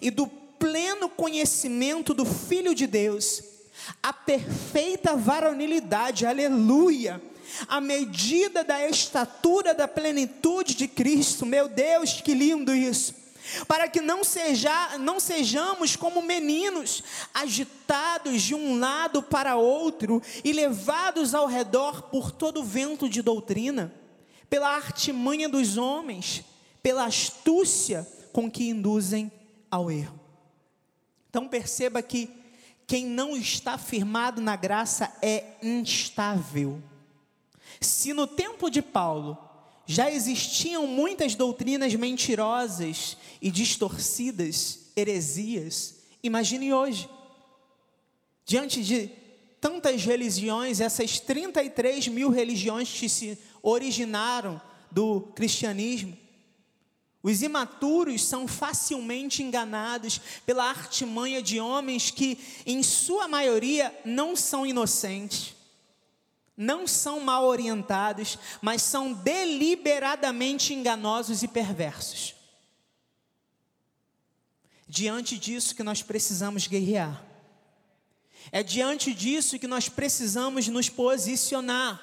e 0.00 0.08
do 0.08 0.28
pleno 0.28 1.08
conhecimento 1.08 2.14
do 2.14 2.24
Filho 2.24 2.76
de 2.76 2.86
Deus, 2.86 3.42
a 4.00 4.12
perfeita 4.12 5.16
varonilidade, 5.16 6.24
aleluia, 6.24 7.20
a 7.66 7.80
medida 7.80 8.62
da 8.62 8.88
estatura 8.88 9.74
da 9.74 9.88
plenitude 9.88 10.76
de 10.76 10.86
Cristo, 10.86 11.44
meu 11.44 11.66
Deus, 11.66 12.20
que 12.20 12.34
lindo 12.34 12.72
isso 12.72 13.25
para 13.66 13.88
que 13.88 14.00
não, 14.00 14.24
seja, 14.24 14.98
não 14.98 15.20
sejamos 15.20 15.96
como 15.96 16.22
meninos, 16.22 17.02
agitados 17.32 18.42
de 18.42 18.54
um 18.54 18.78
lado 18.78 19.22
para 19.22 19.56
outro 19.56 20.22
e 20.44 20.52
levados 20.52 21.34
ao 21.34 21.46
redor 21.46 22.02
por 22.02 22.30
todo 22.30 22.64
vento 22.64 23.08
de 23.08 23.22
doutrina, 23.22 23.92
pela 24.48 24.74
artimanha 24.74 25.48
dos 25.48 25.76
homens, 25.76 26.44
pela 26.82 27.04
astúcia 27.04 28.06
com 28.32 28.50
que 28.50 28.68
induzem 28.68 29.30
ao 29.70 29.90
erro. 29.90 30.18
Então 31.28 31.48
perceba 31.48 32.00
que 32.02 32.30
quem 32.86 33.04
não 33.04 33.36
está 33.36 33.76
firmado 33.76 34.40
na 34.40 34.54
graça 34.56 35.12
é 35.20 35.54
instável. 35.60 36.80
Se 37.80 38.12
no 38.12 38.26
tempo 38.26 38.70
de 38.70 38.80
Paulo 38.80 39.36
já 39.86 40.10
existiam 40.10 40.86
muitas 40.86 41.36
doutrinas 41.36 41.94
mentirosas 41.94 43.16
e 43.40 43.50
distorcidas, 43.50 44.90
heresias. 44.96 45.96
Imagine 46.22 46.72
hoje, 46.74 47.08
diante 48.44 48.82
de 48.82 49.08
tantas 49.60 50.04
religiões, 50.04 50.80
essas 50.80 51.20
33 51.20 52.08
mil 52.08 52.30
religiões 52.30 52.90
que 52.90 53.08
se 53.08 53.38
originaram 53.62 54.60
do 54.90 55.20
cristianismo, 55.34 56.16
os 57.22 57.42
imaturos 57.42 58.22
são 58.22 58.46
facilmente 58.46 59.42
enganados 59.42 60.20
pela 60.44 60.68
artimanha 60.68 61.42
de 61.42 61.58
homens 61.58 62.10
que, 62.10 62.38
em 62.64 62.82
sua 62.84 63.26
maioria, 63.26 63.92
não 64.04 64.36
são 64.36 64.64
inocentes 64.64 65.55
não 66.56 66.86
são 66.86 67.20
mal 67.20 67.44
orientados, 67.44 68.38
mas 68.62 68.82
são 68.82 69.12
deliberadamente 69.12 70.72
enganosos 70.72 71.42
e 71.42 71.48
perversos. 71.48 72.34
Diante 74.88 75.36
disso 75.36 75.74
que 75.74 75.82
nós 75.82 76.02
precisamos 76.02 76.66
guerrear. 76.66 77.22
É 78.52 78.62
diante 78.62 79.12
disso 79.12 79.58
que 79.58 79.66
nós 79.66 79.88
precisamos 79.88 80.68
nos 80.68 80.88
posicionar. 80.88 82.02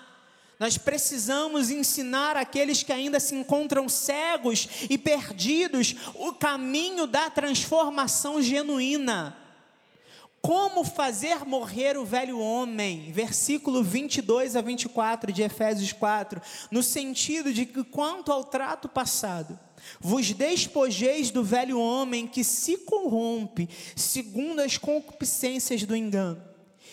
Nós 0.59 0.77
precisamos 0.77 1.69
ensinar 1.71 2.37
aqueles 2.37 2.83
que 2.83 2.93
ainda 2.93 3.19
se 3.19 3.35
encontram 3.35 3.89
cegos 3.89 4.67
e 4.89 4.97
perdidos 4.97 5.95
o 6.13 6.33
caminho 6.33 7.07
da 7.07 7.29
transformação 7.29 8.41
genuína. 8.41 9.42
Como 10.45 10.83
fazer 10.83 11.45
morrer 11.45 11.95
o 11.95 12.03
velho 12.03 12.37
homem? 12.37 13.09
Versículo 13.13 13.81
22 13.81 14.57
a 14.57 14.61
24 14.61 15.31
de 15.31 15.41
Efésios 15.41 15.93
4, 15.93 16.41
no 16.69 16.83
sentido 16.83 17.53
de 17.53 17.65
que 17.65 17.81
quanto 17.81 18.29
ao 18.29 18.43
trato 18.43 18.89
passado, 18.89 19.57
vos 20.01 20.33
despojeis 20.33 21.31
do 21.31 21.45
velho 21.45 21.79
homem 21.79 22.27
que 22.27 22.43
se 22.43 22.75
corrompe 22.75 23.69
segundo 23.95 24.59
as 24.59 24.77
concupiscências 24.77 25.85
do 25.85 25.95
engano, 25.95 26.43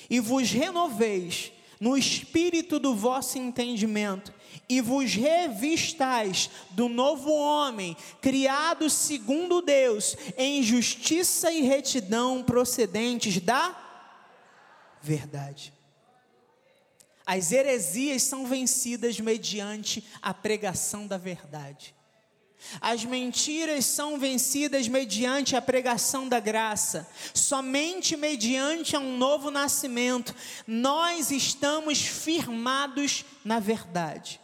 e 0.09 0.21
vos 0.21 0.53
renoveis 0.53 1.51
no 1.81 1.97
espírito 1.97 2.79
do 2.79 2.95
vosso 2.95 3.37
entendimento, 3.37 4.33
e 4.71 4.81
vos 4.81 5.15
revistais 5.15 6.49
do 6.71 6.89
novo 6.89 7.33
homem, 7.33 7.97
criado 8.23 8.89
segundo 8.89 9.61
Deus, 9.61 10.17
em 10.39 10.63
justiça 10.63 11.51
e 11.51 11.63
retidão 11.63 12.41
procedentes 12.41 13.41
da 13.41 13.77
verdade. 15.03 15.75
As 17.27 17.51
heresias 17.51 18.23
são 18.23 18.47
vencidas 18.47 19.19
mediante 19.19 20.05
a 20.23 20.33
pregação 20.33 21.05
da 21.05 21.19
verdade. 21.19 21.93
As 22.81 23.05
mentiras 23.05 23.87
são 23.87 24.19
vencidas 24.19 24.87
mediante 24.87 25.57
a 25.57 25.63
pregação 25.63 26.29
da 26.29 26.39
graça. 26.39 27.09
Somente 27.35 28.17
mediante 28.17 28.97
um 28.97 29.17
novo 29.17 29.51
nascimento 29.51 30.33
nós 30.65 31.33
estamos 31.33 32.01
firmados 32.01 33.25
na 33.45 33.59
verdade. 33.59 34.41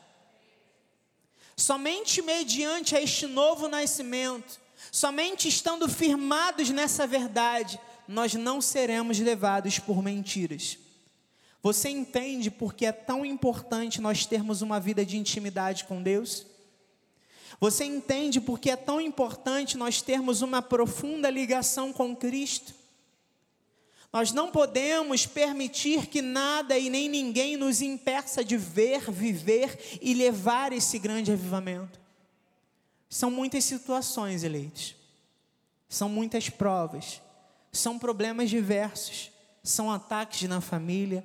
Somente 1.57 2.21
mediante 2.21 2.95
este 2.95 3.27
novo 3.27 3.67
nascimento, 3.67 4.61
somente 4.93 5.49
estando 5.49 5.89
firmados 5.89 6.69
nessa 6.69 7.07
verdade, 7.07 7.81
nós 8.07 8.35
não 8.35 8.61
seremos 8.61 9.19
levados 9.19 9.79
por 9.79 10.03
mentiras. 10.03 10.79
Você 11.63 11.89
entende 11.89 12.51
porque 12.51 12.87
é 12.87 12.93
tão 12.93 13.25
importante 13.25 14.01
nós 14.01 14.27
termos 14.27 14.61
uma 14.61 14.79
vida 14.79 15.05
de 15.05 15.17
intimidade 15.17 15.85
com 15.85 16.03
Deus? 16.03 16.47
Você 17.59 17.85
entende 17.85 18.41
porque 18.41 18.71
é 18.71 18.77
tão 18.77 19.01
importante 19.01 19.79
nós 19.79 20.03
termos 20.03 20.43
uma 20.43 20.61
profunda 20.61 21.31
ligação 21.31 21.93
com 21.93 22.15
Cristo? 22.15 22.75
Nós 24.13 24.33
não 24.33 24.51
podemos 24.51 25.27
permitir 25.27 26.07
que 26.07 26.23
nada 26.23 26.79
e 26.79 26.89
nem 26.89 27.09
ninguém 27.09 27.57
nos 27.57 27.83
impeça 27.83 28.45
de 28.45 28.57
ver, 28.57 29.11
viver 29.11 29.99
e 30.01 30.15
levar 30.15 30.73
esse 30.73 30.99
grande 30.99 31.33
avivamento. 31.33 32.01
São 33.09 33.31
muitas 33.31 33.65
situações, 33.65 34.43
eleitos. 34.43 34.95
São 35.89 36.09
muitas 36.09 36.49
provas. 36.49 37.21
São 37.73 37.99
problemas 37.99 38.51
diversos. 38.51 39.31
São 39.63 39.91
ataques 39.91 40.49
na 40.49 40.61
família. 40.61 41.25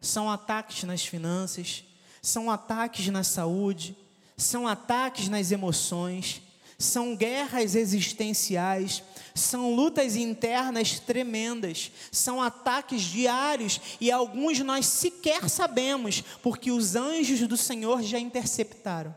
São 0.00 0.30
ataques 0.30 0.82
nas 0.84 1.04
finanças. 1.04 1.84
São 2.20 2.50
ataques 2.50 3.08
na 3.08 3.22
saúde 3.22 3.96
são 4.42 4.66
ataques 4.66 5.28
nas 5.28 5.52
emoções, 5.52 6.42
são 6.78 7.14
guerras 7.14 7.74
existenciais, 7.74 9.02
são 9.34 9.74
lutas 9.74 10.16
internas 10.16 10.98
tremendas, 10.98 11.90
são 12.10 12.40
ataques 12.40 13.02
diários 13.02 13.80
e 14.00 14.10
alguns 14.10 14.58
nós 14.60 14.86
sequer 14.86 15.48
sabemos, 15.48 16.22
porque 16.42 16.70
os 16.70 16.96
anjos 16.96 17.46
do 17.46 17.56
Senhor 17.56 18.02
já 18.02 18.18
interceptaram. 18.18 19.14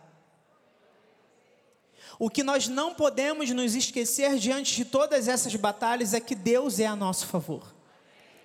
O 2.18 2.30
que 2.30 2.44
nós 2.44 2.68
não 2.68 2.94
podemos 2.94 3.50
nos 3.52 3.76
esquecer 3.76 4.38
diante 4.38 4.76
de 4.76 4.86
todas 4.86 5.28
essas 5.28 5.54
batalhas 5.56 6.14
é 6.14 6.20
que 6.20 6.34
Deus 6.34 6.80
é 6.80 6.86
a 6.86 6.96
nosso 6.96 7.28
favor. 7.28 7.74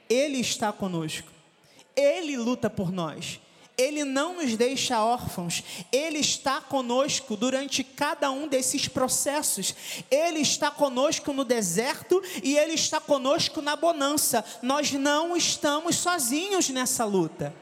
Ele 0.08 0.38
está 0.38 0.72
conosco. 0.72 1.28
Ele 1.94 2.36
luta 2.36 2.68
por 2.68 2.90
nós. 2.90 3.40
Ele 3.80 4.04
não 4.04 4.34
nos 4.34 4.58
deixa 4.58 5.02
órfãos, 5.02 5.64
Ele 5.90 6.18
está 6.18 6.60
conosco 6.60 7.34
durante 7.34 7.82
cada 7.82 8.30
um 8.30 8.46
desses 8.46 8.86
processos. 8.86 9.74
Ele 10.10 10.40
está 10.40 10.70
conosco 10.70 11.32
no 11.32 11.46
deserto 11.46 12.22
e 12.42 12.58
Ele 12.58 12.74
está 12.74 13.00
conosco 13.00 13.62
na 13.62 13.74
bonança. 13.76 14.44
Nós 14.60 14.92
não 14.92 15.34
estamos 15.34 15.96
sozinhos 15.96 16.68
nessa 16.68 17.06
luta. 17.06 17.54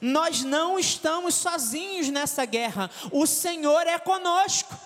Nós 0.00 0.42
não 0.42 0.76
estamos 0.76 1.36
sozinhos 1.36 2.08
nessa 2.08 2.44
guerra. 2.44 2.90
O 3.12 3.26
Senhor 3.26 3.86
é 3.86 4.00
conosco. 4.00 4.76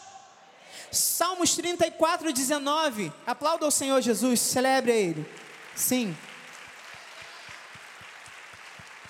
Salmos 0.93 1.55
34, 1.55 2.31
19. 2.31 3.11
Aplauda 3.27 3.67
o 3.67 3.71
Senhor 3.71 4.03
Jesus, 4.03 4.39
celebre 4.41 4.93
a 4.93 4.97
Ele. 4.97 5.27
Sim. 5.75 6.15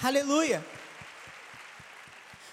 Aleluia. 0.00 0.64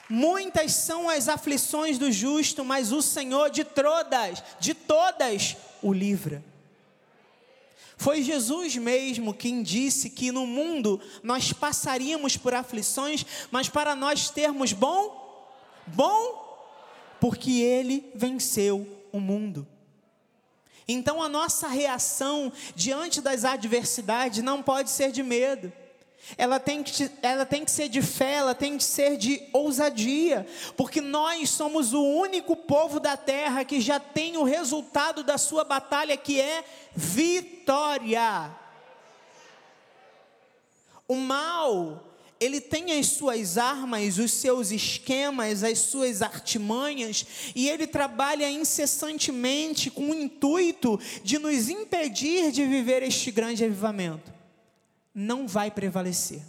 Muitas 0.10 0.74
são 0.74 1.10
as 1.10 1.28
aflições 1.28 1.98
do 1.98 2.12
justo, 2.12 2.64
mas 2.64 2.92
o 2.92 3.02
Senhor 3.02 3.50
de 3.50 3.64
todas, 3.64 4.42
de 4.60 4.74
todas, 4.74 5.58
o 5.82 5.92
livra. 5.92 6.44
Foi 7.98 8.22
Jesus 8.22 8.76
mesmo 8.78 9.34
quem 9.34 9.64
disse 9.64 10.10
que 10.10 10.32
no 10.32 10.46
mundo 10.46 11.02
nós 11.24 11.52
passaríamos 11.52 12.38
por 12.38 12.54
aflições, 12.54 13.26
mas 13.52 13.68
para 13.68 13.96
nós 13.96 14.30
termos 14.30 14.72
bom, 14.72 15.52
bom, 15.88 16.46
porque 17.20 17.62
Ele 17.62 18.10
venceu 18.14 18.88
o 19.12 19.20
mundo. 19.20 19.68
Então 20.88 21.22
a 21.22 21.28
nossa 21.28 21.68
reação 21.68 22.54
diante 22.76 23.20
das 23.20 23.44
adversidades 23.44 24.42
não 24.42 24.64
pode 24.64 24.90
ser 24.90 25.12
de 25.12 25.22
medo 25.22 25.74
ela 26.38 26.60
tem, 26.60 26.84
que, 26.84 27.10
ela 27.22 27.46
tem 27.46 27.64
que 27.64 27.72
ser 27.72 27.88
de 27.88 28.02
fé, 28.02 28.34
ela 28.34 28.56
tem 28.56 28.78
que 28.78 28.84
ser 28.84 29.18
de 29.18 29.42
ousadia, 29.54 30.46
porque 30.76 31.00
nós 31.00 31.50
somos 31.50 31.94
o 31.94 32.02
único 32.04 32.56
povo 32.56 33.00
da 33.00 33.16
terra 33.16 33.64
que 33.64 33.80
já 33.80 34.00
tem 34.00 34.36
o 34.36 34.44
resultado 34.44 35.24
da 35.24 35.38
sua 35.38 35.64
batalha, 35.64 36.18
que 36.18 36.42
é 36.42 36.64
vitória. 36.94 38.52
O 41.08 41.16
mal, 41.16 42.04
ele 42.40 42.60
tem 42.60 43.00
as 43.00 43.08
suas 43.08 43.58
armas, 43.58 44.18
os 44.18 44.32
seus 44.32 44.72
esquemas, 44.72 45.64
as 45.64 45.80
suas 45.80 46.22
artimanhas, 46.22 47.26
e 47.56 47.70
ele 47.70 47.88
trabalha 47.88 48.50
incessantemente 48.50 49.90
com 49.90 50.10
o 50.10 50.16
intuito 50.16 51.00
de 51.24 51.40
nos 51.40 51.70
impedir 51.70 52.52
de 52.52 52.66
viver 52.66 53.02
este 53.02 53.32
grande 53.32 53.64
avivamento. 53.64 54.37
Não 55.20 55.48
vai 55.48 55.72
prevalecer. 55.72 56.44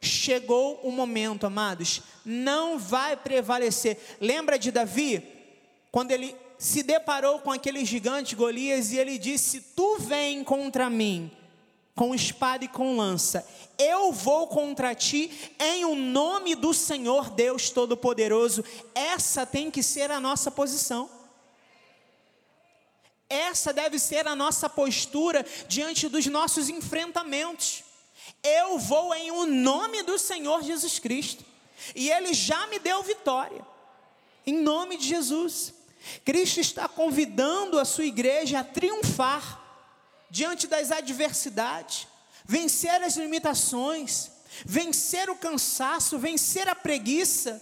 Chegou 0.00 0.80
o 0.82 0.90
momento, 0.90 1.46
amados, 1.46 2.02
não 2.24 2.76
vai 2.76 3.16
prevalecer. 3.16 4.16
Lembra 4.20 4.58
de 4.58 4.72
Davi? 4.72 5.22
Quando 5.92 6.10
ele 6.10 6.34
se 6.58 6.82
deparou 6.82 7.38
com 7.38 7.52
aquele 7.52 7.84
gigante 7.84 8.34
Golias 8.34 8.90
e 8.90 8.98
ele 8.98 9.16
disse: 9.16 9.60
Tu 9.76 9.98
vem 10.00 10.42
contra 10.42 10.90
mim 10.90 11.30
com 11.94 12.12
espada 12.12 12.64
e 12.64 12.68
com 12.68 12.96
lança, 12.96 13.46
eu 13.78 14.12
vou 14.12 14.48
contra 14.48 14.92
ti 14.92 15.30
em 15.60 15.84
o 15.84 15.94
nome 15.94 16.56
do 16.56 16.74
Senhor 16.74 17.30
Deus 17.30 17.70
Todo-Poderoso. 17.70 18.64
Essa 18.92 19.46
tem 19.46 19.70
que 19.70 19.84
ser 19.84 20.10
a 20.10 20.18
nossa 20.18 20.50
posição. 20.50 21.08
Essa 23.28 23.72
deve 23.72 23.98
ser 23.98 24.26
a 24.26 24.36
nossa 24.36 24.68
postura 24.68 25.44
diante 25.66 26.08
dos 26.08 26.26
nossos 26.26 26.68
enfrentamentos. 26.68 27.82
Eu 28.42 28.78
vou 28.78 29.14
em 29.14 29.30
o 29.30 29.46
nome 29.46 30.02
do 30.02 30.18
Senhor 30.18 30.62
Jesus 30.62 30.98
Cristo. 30.98 31.44
E 31.94 32.10
Ele 32.10 32.32
já 32.32 32.66
me 32.68 32.78
deu 32.78 33.02
vitória. 33.02 33.64
Em 34.46 34.54
nome 34.54 34.96
de 34.96 35.06
Jesus. 35.06 35.74
Cristo 36.24 36.60
está 36.60 36.88
convidando 36.88 37.78
a 37.78 37.84
sua 37.84 38.04
igreja 38.04 38.60
a 38.60 38.64
triunfar 38.64 39.62
diante 40.30 40.66
das 40.66 40.90
adversidades, 40.90 42.06
vencer 42.44 43.02
as 43.02 43.16
limitações, 43.16 44.30
vencer 44.64 45.28
o 45.30 45.36
cansaço, 45.36 46.18
vencer 46.18 46.68
a 46.68 46.74
preguiça, 46.74 47.60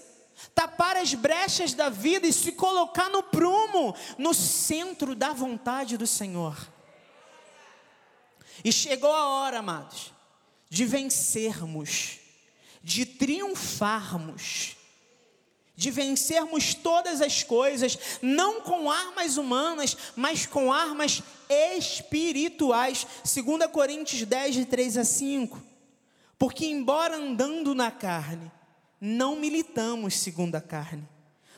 tapar 0.54 0.96
as 0.96 1.14
brechas 1.14 1.74
da 1.74 1.88
vida 1.88 2.26
e 2.26 2.33
se 2.33 2.52
colocar 2.52 3.09
no 3.11 3.22
prumo, 3.22 3.94
no 4.18 4.35
centro 4.35 5.14
da 5.14 5.33
vontade 5.33 5.96
do 5.96 6.07
Senhor. 6.07 6.57
E 8.64 8.72
chegou 8.72 9.12
a 9.12 9.28
hora, 9.28 9.59
amados, 9.59 10.12
de 10.68 10.85
vencermos, 10.85 12.18
de 12.83 13.07
triunfarmos, 13.07 14.76
de 15.76 15.90
vencermos 15.90 16.74
todas 16.74 17.20
as 17.20 17.42
coisas, 17.42 17.98
não 18.22 18.61
com 18.61 18.90
armas 18.90 19.37
humanas, 19.37 19.96
mas 20.14 20.46
com 20.46 20.72
armas 20.72 21.22
espirituais. 21.48 23.07
2 23.24 23.70
Coríntios 23.70 24.22
10, 24.22 24.54
de 24.54 24.64
3 24.66 24.98
a 24.98 25.04
5. 25.04 25.61
Porque, 26.38 26.66
embora 26.66 27.16
andando 27.16 27.74
na 27.74 27.90
carne, 27.90 28.50
não 29.06 29.36
militamos 29.36 30.14
segundo 30.14 30.54
a 30.54 30.62
carne, 30.62 31.06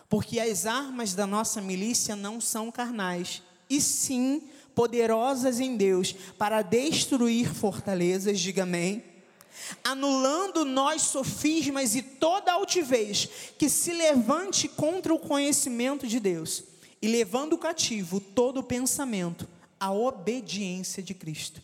porque 0.09 0.41
as 0.41 0.67
armas 0.67 1.15
da 1.15 1.29
nossa 1.29 1.61
milícia 1.61 2.17
não 2.17 2.41
são 2.41 2.73
carnais, 2.73 3.41
e 3.71 3.81
sim 3.81 4.43
poderosas 4.75 5.61
em 5.61 5.77
Deus 5.77 6.13
para 6.37 6.61
destruir 6.61 7.55
fortalezas, 7.55 8.41
diga 8.41 8.65
amém. 8.65 9.05
Anulando 9.85 10.65
nós 10.65 11.03
sofismas 11.03 11.95
e 11.95 12.03
toda 12.03 12.53
altivez 12.53 13.29
que 13.57 13.69
se 13.69 13.93
levante 13.93 14.69
contra 14.69 15.15
o 15.15 15.19
conhecimento 15.19 16.05
de 16.09 16.19
Deus, 16.19 16.65
e 17.01 17.07
levando 17.07 17.57
cativo 17.57 18.19
todo 18.19 18.61
pensamento 18.61 19.49
à 19.79 19.93
obediência 19.93 21.01
de 21.01 21.15
Cristo. 21.15 21.63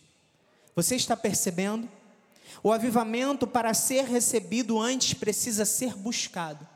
Você 0.76 0.94
está 0.94 1.16
percebendo? 1.16 1.88
O 2.62 2.72
avivamento, 2.72 3.46
para 3.46 3.72
ser 3.74 4.04
recebido 4.04 4.80
antes, 4.80 5.14
precisa 5.14 5.64
ser 5.64 5.94
buscado. 5.94 6.66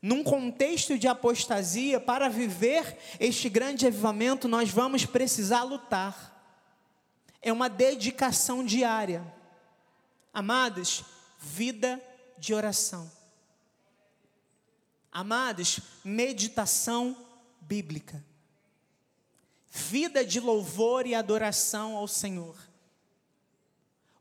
Num 0.00 0.24
contexto 0.24 0.98
de 0.98 1.06
apostasia, 1.06 2.00
para 2.00 2.28
viver 2.28 2.96
este 3.18 3.50
grande 3.50 3.86
avivamento, 3.86 4.48
nós 4.48 4.70
vamos 4.70 5.04
precisar 5.04 5.62
lutar. 5.62 6.28
É 7.42 7.52
uma 7.52 7.68
dedicação 7.68 8.64
diária. 8.64 9.22
Amados, 10.32 11.04
vida 11.38 12.02
de 12.38 12.54
oração. 12.54 13.10
Amados, 15.12 15.80
meditação 16.04 17.16
bíblica. 17.60 18.24
Vida 19.70 20.24
de 20.24 20.40
louvor 20.40 21.06
e 21.06 21.14
adoração 21.14 21.96
ao 21.96 22.08
Senhor. 22.08 22.69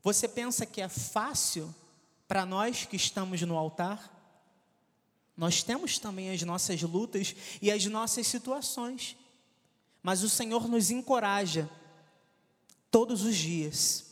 Você 0.04 0.28
pensa 0.28 0.66
que 0.66 0.82
é 0.82 0.90
fácil 0.90 1.74
para 2.28 2.46
nós 2.46 2.86
que 2.86 2.96
estamos 2.96 3.42
no 3.42 3.58
altar? 3.58 4.16
Nós 5.36 5.64
temos 5.64 5.98
também 5.98 6.32
as 6.32 6.42
nossas 6.42 6.82
lutas 6.82 7.36
e 7.62 7.72
as 7.72 7.86
nossas 7.86 8.28
situações, 8.28 9.16
mas 10.04 10.24
o 10.24 10.30
Senhor 10.30 10.68
nos 10.68 10.92
encoraja 10.92 11.70
todos 12.92 13.24
os 13.24 13.36
dias, 13.36 14.06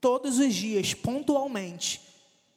todos 0.00 0.38
os 0.38 0.54
dias, 0.54 0.94
pontualmente, 0.94 2.00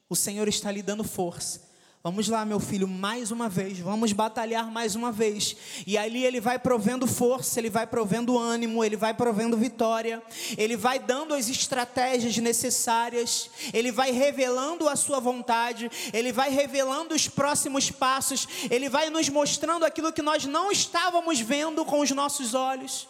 o 0.08 0.16
Senhor 0.16 0.48
está 0.48 0.72
lhe 0.72 0.82
dando 0.82 1.04
força 1.04 1.73
Vamos 2.06 2.28
lá, 2.28 2.44
meu 2.44 2.60
filho, 2.60 2.86
mais 2.86 3.32
uma 3.32 3.48
vez, 3.48 3.80
vamos 3.80 4.12
batalhar 4.12 4.70
mais 4.70 4.94
uma 4.94 5.10
vez. 5.10 5.56
E 5.88 5.98
ali 5.98 6.26
ele 6.26 6.42
vai 6.42 6.60
provendo 6.60 7.08
força, 7.08 7.62
ele 7.62 7.70
vai 7.70 7.88
provendo 7.88 8.38
ânimo, 8.38 8.84
ele 8.84 8.98
vai 8.98 9.14
provendo 9.14 9.56
vitória, 9.56 10.22
ele 10.58 10.76
vai 10.76 11.00
dando 11.00 11.34
as 11.34 11.48
estratégias 11.48 12.36
necessárias, 12.40 13.50
ele 13.72 13.90
vai 13.90 14.12
revelando 14.12 14.90
a 14.90 14.98
sua 14.98 15.22
vontade, 15.22 15.90
ele 16.12 16.34
vai 16.34 16.50
revelando 16.50 17.16
os 17.16 17.30
próximos 17.30 17.90
passos, 17.90 18.50
ele 18.70 18.90
vai 18.90 19.10
nos 19.10 19.30
mostrando 19.30 19.86
aquilo 19.86 20.12
que 20.12 20.22
nós 20.22 20.44
não 20.44 20.74
estávamos 20.74 21.40
vendo 21.40 21.86
com 21.86 22.02
os 22.02 22.12
nossos 22.12 22.54
olhos. 22.54 23.08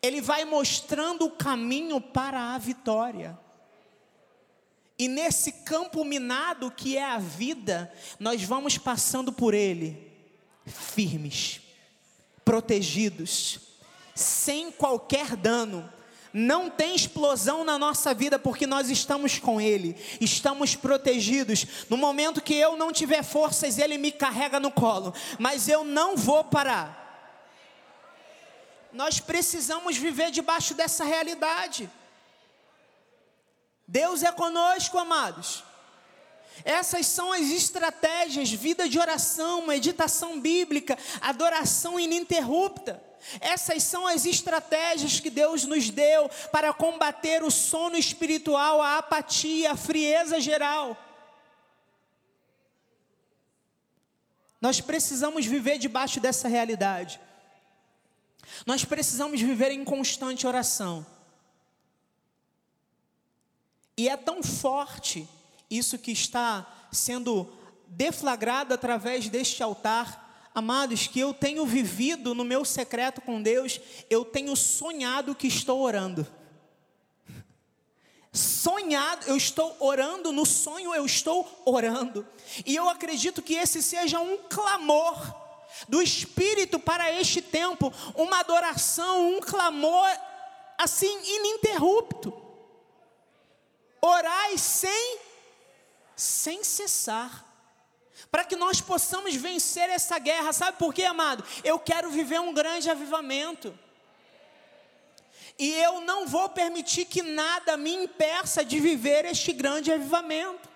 Ele 0.00 0.20
vai 0.20 0.44
mostrando 0.44 1.24
o 1.24 1.30
caminho 1.32 2.00
para 2.00 2.54
a 2.54 2.58
vitória. 2.58 3.36
E 4.98 5.08
nesse 5.08 5.50
campo 5.50 6.04
minado 6.04 6.70
que 6.70 6.96
é 6.96 7.04
a 7.04 7.18
vida, 7.18 7.92
nós 8.18 8.42
vamos 8.42 8.78
passando 8.78 9.32
por 9.32 9.52
ele, 9.52 10.12
firmes, 10.66 11.60
protegidos, 12.44 13.58
sem 14.14 14.70
qualquer 14.70 15.34
dano. 15.36 15.92
Não 16.32 16.68
tem 16.68 16.94
explosão 16.94 17.64
na 17.64 17.78
nossa 17.78 18.12
vida 18.12 18.38
porque 18.38 18.66
nós 18.66 18.90
estamos 18.90 19.38
com 19.38 19.60
Ele, 19.60 19.96
estamos 20.20 20.74
protegidos. 20.74 21.86
No 21.88 21.96
momento 21.96 22.42
que 22.42 22.54
eu 22.54 22.76
não 22.76 22.92
tiver 22.92 23.22
forças, 23.22 23.78
Ele 23.78 23.96
me 23.96 24.10
carrega 24.10 24.58
no 24.58 24.72
colo, 24.72 25.14
mas 25.38 25.68
eu 25.68 25.84
não 25.84 26.16
vou 26.16 26.42
parar. 26.42 27.02
Nós 28.92 29.20
precisamos 29.20 29.96
viver 29.96 30.32
debaixo 30.32 30.74
dessa 30.74 31.04
realidade. 31.04 31.88
Deus 33.86 34.22
é 34.22 34.32
conosco, 34.32 34.98
amados. 34.98 35.62
Essas 36.64 37.06
são 37.06 37.32
as 37.32 37.50
estratégias, 37.50 38.50
vida 38.50 38.88
de 38.88 38.98
oração, 38.98 39.66
meditação 39.66 40.40
bíblica, 40.40 40.96
adoração 41.20 41.98
ininterrupta. 41.98 43.02
Essas 43.40 43.82
são 43.82 44.06
as 44.06 44.24
estratégias 44.26 45.18
que 45.18 45.30
Deus 45.30 45.64
nos 45.64 45.90
deu 45.90 46.28
para 46.52 46.72
combater 46.72 47.42
o 47.42 47.50
sono 47.50 47.96
espiritual, 47.96 48.80
a 48.80 48.98
apatia, 48.98 49.72
a 49.72 49.76
frieza 49.76 50.40
geral. 50.40 50.96
Nós 54.60 54.80
precisamos 54.80 55.44
viver 55.44 55.78
debaixo 55.78 56.20
dessa 56.20 56.48
realidade. 56.48 57.20
Nós 58.64 58.84
precisamos 58.84 59.40
viver 59.40 59.70
em 59.70 59.84
constante 59.84 60.46
oração. 60.46 61.04
E 63.96 64.08
é 64.08 64.16
tão 64.16 64.42
forte 64.42 65.28
isso 65.70 65.98
que 65.98 66.10
está 66.10 66.66
sendo 66.90 67.50
deflagrado 67.86 68.74
através 68.74 69.28
deste 69.28 69.62
altar, 69.62 70.50
amados, 70.54 71.06
que 71.06 71.20
eu 71.20 71.32
tenho 71.32 71.64
vivido 71.66 72.34
no 72.34 72.44
meu 72.44 72.64
secreto 72.64 73.20
com 73.20 73.42
Deus, 73.42 73.80
eu 74.10 74.24
tenho 74.24 74.54
sonhado 74.56 75.34
que 75.34 75.46
estou 75.46 75.80
orando. 75.80 76.26
Sonhado, 78.32 79.26
eu 79.28 79.36
estou 79.36 79.76
orando, 79.78 80.32
no 80.32 80.44
sonho 80.44 80.92
eu 80.92 81.06
estou 81.06 81.62
orando. 81.64 82.26
E 82.66 82.74
eu 82.74 82.88
acredito 82.88 83.40
que 83.40 83.54
esse 83.54 83.80
seja 83.80 84.18
um 84.18 84.38
clamor 84.48 85.44
do 85.88 86.02
Espírito 86.02 86.78
para 86.80 87.12
este 87.12 87.40
tempo, 87.40 87.92
uma 88.14 88.40
adoração, 88.40 89.36
um 89.36 89.40
clamor 89.40 90.08
assim 90.76 91.16
ininterrupto. 91.24 92.43
Orai 94.06 94.58
sem 94.58 95.18
sem 96.14 96.62
cessar. 96.62 97.42
Para 98.30 98.44
que 98.44 98.54
nós 98.54 98.80
possamos 98.80 99.34
vencer 99.34 99.88
essa 99.88 100.18
guerra. 100.18 100.52
Sabe 100.52 100.78
por 100.78 100.92
quê, 100.92 101.04
amado? 101.04 101.42
Eu 101.62 101.78
quero 101.78 102.10
viver 102.10 102.40
um 102.40 102.52
grande 102.52 102.90
avivamento. 102.90 103.76
E 105.58 105.72
eu 105.72 106.00
não 106.02 106.26
vou 106.26 106.48
permitir 106.48 107.06
que 107.06 107.22
nada 107.22 107.76
me 107.76 107.94
impeça 107.94 108.64
de 108.64 108.78
viver 108.78 109.24
este 109.24 109.52
grande 109.52 109.90
avivamento. 109.90 110.68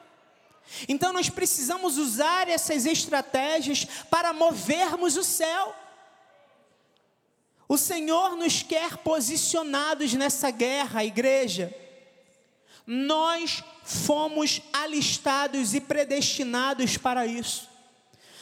Então 0.89 1.13
nós 1.13 1.29
precisamos 1.29 1.99
usar 1.99 2.49
essas 2.49 2.87
estratégias 2.87 3.85
para 4.11 4.33
movermos 4.33 5.17
o 5.17 5.25
céu. 5.25 5.75
O 7.69 7.77
Senhor 7.77 8.37
nos 8.37 8.63
quer 8.63 8.97
posicionados 8.99 10.15
nessa 10.15 10.51
guerra, 10.51 11.05
igreja. 11.05 11.75
Nós 12.91 13.63
fomos 13.85 14.63
alistados 14.73 15.75
e 15.75 15.81
predestinados 15.81 16.97
para 16.97 17.27
isso. 17.27 17.69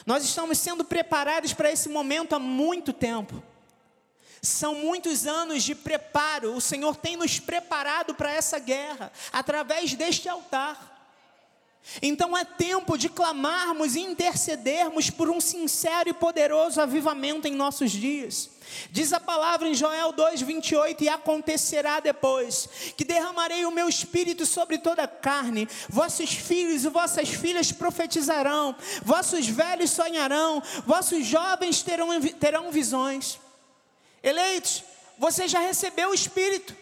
Nós 0.05 0.23
estamos 0.23 0.57
sendo 0.57 0.85
preparados 0.85 1.51
para 1.51 1.69
esse 1.69 1.89
momento 1.89 2.33
há 2.33 2.39
muito 2.39 2.93
tempo. 2.93 3.43
São 4.41 4.75
muitos 4.75 5.27
anos 5.27 5.63
de 5.63 5.75
preparo. 5.75 6.55
O 6.55 6.61
Senhor 6.61 6.95
tem 6.95 7.17
nos 7.17 7.41
preparado 7.41 8.15
para 8.15 8.31
essa 8.31 8.57
guerra 8.57 9.11
através 9.33 9.93
deste 9.95 10.29
altar. 10.29 10.96
Então 12.01 12.37
é 12.37 12.43
tempo 12.43 12.97
de 12.97 13.09
clamarmos 13.09 13.95
e 13.95 14.01
intercedermos 14.01 15.09
por 15.09 15.29
um 15.29 15.39
sincero 15.39 16.09
e 16.09 16.13
poderoso 16.13 16.81
avivamento 16.81 17.47
em 17.47 17.55
nossos 17.55 17.91
dias. 17.91 18.49
Diz 18.91 19.13
a 19.13 19.19
palavra 19.19 19.69
em 19.69 19.73
Joel 19.73 20.11
2:28 20.11 21.03
e 21.03 21.09
acontecerá 21.09 21.99
depois 21.99 22.67
que 22.97 23.05
derramarei 23.05 23.65
o 23.65 23.71
meu 23.71 23.87
espírito 23.87 24.45
sobre 24.45 24.77
toda 24.77 25.03
a 25.03 25.07
carne. 25.07 25.67
Vossos 25.89 26.31
filhos 26.31 26.83
e 26.83 26.89
vossas 26.89 27.29
filhas 27.29 27.71
profetizarão, 27.71 28.75
vossos 29.03 29.47
velhos 29.47 29.91
sonharão, 29.91 30.61
vossos 30.85 31.25
jovens 31.25 31.81
terão 31.81 32.09
terão 32.39 32.71
visões. 32.71 33.39
Eleitos, 34.21 34.83
você 35.17 35.47
já 35.47 35.59
recebeu 35.59 36.09
o 36.09 36.13
espírito 36.13 36.75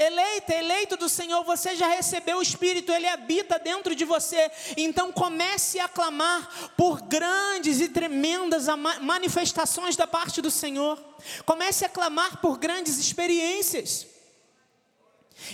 eleita, 0.00 0.54
eleito 0.54 0.96
do 0.96 1.08
Senhor, 1.08 1.44
você 1.44 1.76
já 1.76 1.86
recebeu 1.86 2.38
o 2.38 2.42
Espírito, 2.42 2.90
ele 2.90 3.06
habita 3.06 3.58
dentro 3.58 3.94
de 3.94 4.04
você. 4.06 4.50
Então 4.76 5.12
comece 5.12 5.78
a 5.78 5.86
clamar 5.86 6.72
por 6.76 7.02
grandes 7.02 7.80
e 7.80 7.88
tremendas 7.88 8.66
manifestações 9.02 9.96
da 9.96 10.06
parte 10.06 10.40
do 10.40 10.50
Senhor. 10.50 10.98
Comece 11.44 11.84
a 11.84 11.88
clamar 11.88 12.40
por 12.40 12.58
grandes 12.58 12.98
experiências. 12.98 14.06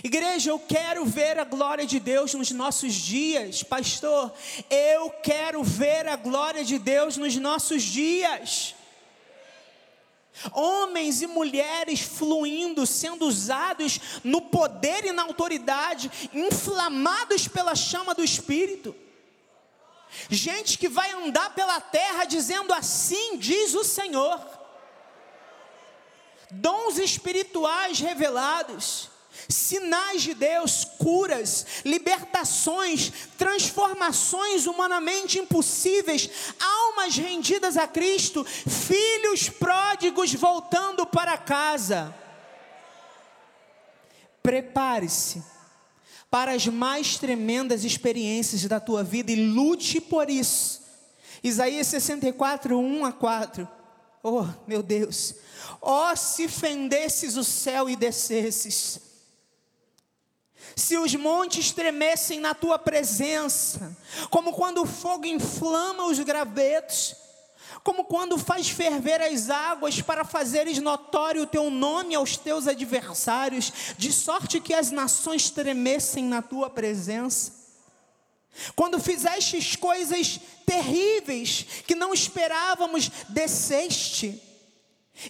Igreja, 0.03 0.51
eu 0.51 0.59
quero 0.59 1.05
ver 1.05 1.39
a 1.39 1.43
glória 1.43 1.85
de 1.85 1.99
Deus 1.99 2.33
nos 2.33 2.51
nossos 2.51 2.93
dias, 2.93 3.63
pastor. 3.63 4.33
Eu 4.69 5.09
quero 5.09 5.63
ver 5.63 6.07
a 6.07 6.15
glória 6.15 6.63
de 6.63 6.77
Deus 6.77 7.17
nos 7.17 7.35
nossos 7.35 7.83
dias. 7.83 8.75
Homens 10.51 11.21
e 11.21 11.27
mulheres 11.27 12.01
fluindo, 12.01 12.85
sendo 12.85 13.25
usados 13.25 13.99
no 14.23 14.41
poder 14.41 15.05
e 15.05 15.11
na 15.11 15.23
autoridade, 15.23 16.11
inflamados 16.33 17.47
pela 17.47 17.75
chama 17.75 18.13
do 18.13 18.23
Espírito. 18.23 18.95
Gente 20.29 20.77
que 20.77 20.87
vai 20.87 21.11
andar 21.11 21.53
pela 21.53 21.81
terra 21.81 22.25
dizendo 22.25 22.73
assim 22.73 23.37
diz 23.37 23.73
o 23.73 23.83
Senhor. 23.83 24.39
Dons 26.49 26.97
espirituais 26.97 27.99
revelados 27.99 29.09
sinais 29.49 30.21
de 30.21 30.33
Deus, 30.33 30.83
curas, 30.83 31.65
libertações, 31.85 33.11
transformações 33.37 34.65
humanamente 34.65 35.39
impossíveis, 35.39 36.29
almas 36.59 37.15
rendidas 37.15 37.77
a 37.77 37.87
Cristo, 37.87 38.43
filhos 38.43 39.49
pródigos 39.49 40.33
voltando 40.33 41.05
para 41.05 41.37
casa. 41.37 42.13
Prepare-se 44.41 45.43
para 46.29 46.53
as 46.53 46.67
mais 46.67 47.17
tremendas 47.17 47.83
experiências 47.83 48.63
da 48.65 48.79
tua 48.79 49.03
vida 49.03 49.31
e 49.31 49.47
lute 49.47 50.01
por 50.01 50.29
isso. 50.29 50.81
Isaías 51.43 51.87
64, 51.87 52.77
1 52.77 53.05
a 53.05 53.11
4. 53.11 53.67
Oh, 54.23 54.45
meu 54.67 54.83
Deus. 54.83 55.35
Oh, 55.81 56.15
se 56.15 56.47
fendesses 56.47 57.37
o 57.37 57.43
céu 57.43 57.89
e 57.89 57.95
descesses 57.95 59.06
se 60.77 60.95
os 60.95 61.15
montes 61.15 61.71
tremessem 61.71 62.39
na 62.39 62.53
tua 62.53 62.77
presença, 62.77 63.97
como 64.29 64.53
quando 64.53 64.83
o 64.83 64.85
fogo 64.85 65.25
inflama 65.25 66.05
os 66.05 66.19
gravetos, 66.19 67.15
como 67.83 68.05
quando 68.05 68.37
faz 68.37 68.69
ferver 68.69 69.19
as 69.19 69.49
águas 69.49 70.01
para 70.01 70.23
fazeres 70.23 70.77
notório 70.77 71.41
o 71.41 71.47
teu 71.47 71.71
nome 71.71 72.13
aos 72.13 72.37
teus 72.37 72.67
adversários, 72.67 73.73
de 73.97 74.13
sorte 74.13 74.59
que 74.59 74.73
as 74.73 74.91
nações 74.91 75.49
tremessem 75.49 76.25
na 76.25 76.43
tua 76.43 76.69
presença. 76.69 77.53
Quando 78.75 78.99
fizestes 78.99 79.75
coisas 79.75 80.39
terríveis 80.63 81.65
que 81.87 81.95
não 81.95 82.13
esperávamos, 82.13 83.09
desceste, 83.29 84.39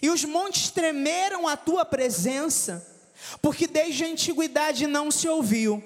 e 0.02 0.10
os 0.10 0.24
montes 0.24 0.70
tremeram 0.70 1.48
à 1.48 1.56
tua 1.56 1.86
presença 1.86 2.97
porque 3.40 3.66
desde 3.66 4.04
a 4.04 4.08
antiguidade 4.08 4.86
não 4.86 5.10
se 5.10 5.28
ouviu. 5.28 5.82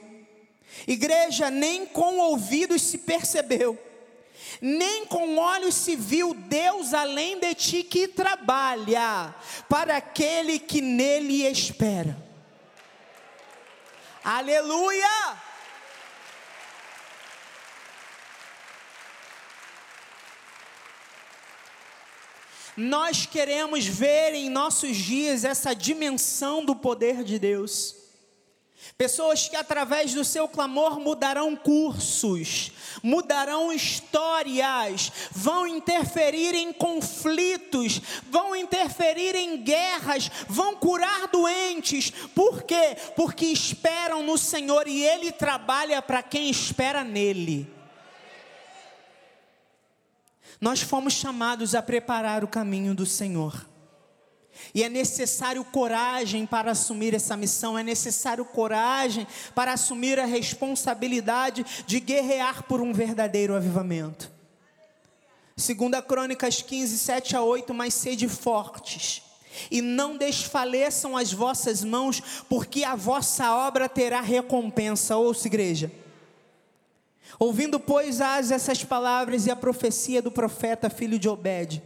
Igreja, 0.87 1.51
nem 1.51 1.87
com 1.87 2.19
ouvidos 2.19 2.83
se 2.83 2.99
percebeu, 2.99 3.79
nem 4.61 5.05
com 5.07 5.37
olhos 5.37 5.75
se 5.75 5.95
viu 5.95 6.35
Deus 6.35 6.95
além 6.95 7.39
de 7.39 7.55
ti 7.55 7.83
que 7.83 8.09
trabalha 8.09 9.35
para 9.69 9.97
aquele 9.97 10.59
que 10.59 10.81
nele 10.81 11.47
espera. 11.47 12.17
Aleluia! 14.25 15.52
Nós 22.77 23.27
queremos 23.27 23.87
ver 23.87 24.35
em 24.35 24.49
nossos 24.49 24.97
dias 24.97 25.45
essa 25.45 25.75
dimensão 25.75 26.65
do 26.65 26.75
poder 26.75 27.23
de 27.23 27.39
Deus. 27.39 28.03
Pessoas 28.97 29.49
que 29.49 29.57
através 29.57 30.13
do 30.13 30.25
seu 30.25 30.49
clamor 30.49 30.99
mudarão 30.99 31.55
cursos, 31.55 32.73
mudarão 33.03 33.73
histórias, 33.73 35.11
vão 35.31 35.67
interferir 35.67 36.55
em 36.55 36.73
conflitos, 36.73 38.01
vão 38.29 38.57
interferir 38.57 39.35
em 39.35 39.63
guerras, 39.63 40.31
vão 40.49 40.75
curar 40.77 41.29
doentes. 41.29 42.11
Por 42.35 42.63
quê? 42.63 42.97
Porque 43.17 43.47
esperam 43.47 44.23
no 44.23 44.37
Senhor 44.37 44.87
e 44.89 45.03
Ele 45.03 45.31
trabalha 45.31 46.03
para 46.03 46.23
quem 46.23 46.51
espera 46.51 47.05
nele. 47.05 47.82
Nós 50.63 50.81
fomos 50.81 51.15
chamados 51.15 51.75
a 51.75 51.83
preparar 51.83 52.45
o 52.45 52.49
caminho 52.49 52.95
do 52.95 53.05
Senhor. 53.05 53.67
E 54.73 54.85
é 54.85 54.89
necessário 54.89 55.65
coragem 55.65 56.47
para 56.47 56.71
assumir 56.71 57.15
essa 57.15 57.37
missão, 57.37 57.77
é 57.77 57.83
necessário 57.83 58.45
coragem 58.45 59.27
para 59.57 59.73
assumir 59.73 60.21
a 60.21 60.25
responsabilidade 60.25 61.67
de 61.85 61.99
guerrear 61.99 62.63
por 62.63 62.81
um 62.81 62.93
verdadeiro 62.93 63.57
avivamento. 63.57 64.31
Segunda 65.57 66.01
Crônicas 66.01 66.63
15, 66.63 66.97
7 66.97 67.37
a 67.37 67.43
8, 67.43 67.75
mas 67.75 67.95
sede 67.95 68.29
fortes, 68.29 69.21
e 69.69 69.83
não 69.83 70.17
desfaleçam 70.17 71.17
as 71.17 71.33
vossas 71.33 71.83
mãos, 71.83 72.23
porque 72.49 72.85
a 72.85 72.95
vossa 72.95 73.53
obra 73.53 73.89
terá 73.89 74.21
recompensa. 74.21 75.17
Ouça, 75.17 75.49
igreja. 75.49 75.91
Ouvindo, 77.39 77.81
pois, 77.81 78.21
As 78.21 78.51
essas 78.51 78.85
palavras 78.85 79.47
e 79.47 79.51
a 79.51 79.57
profecia 79.57 80.23
do 80.23 80.31
profeta, 80.31 80.91
filho 80.91 81.19
de 81.19 81.29
Obed, 81.29 81.83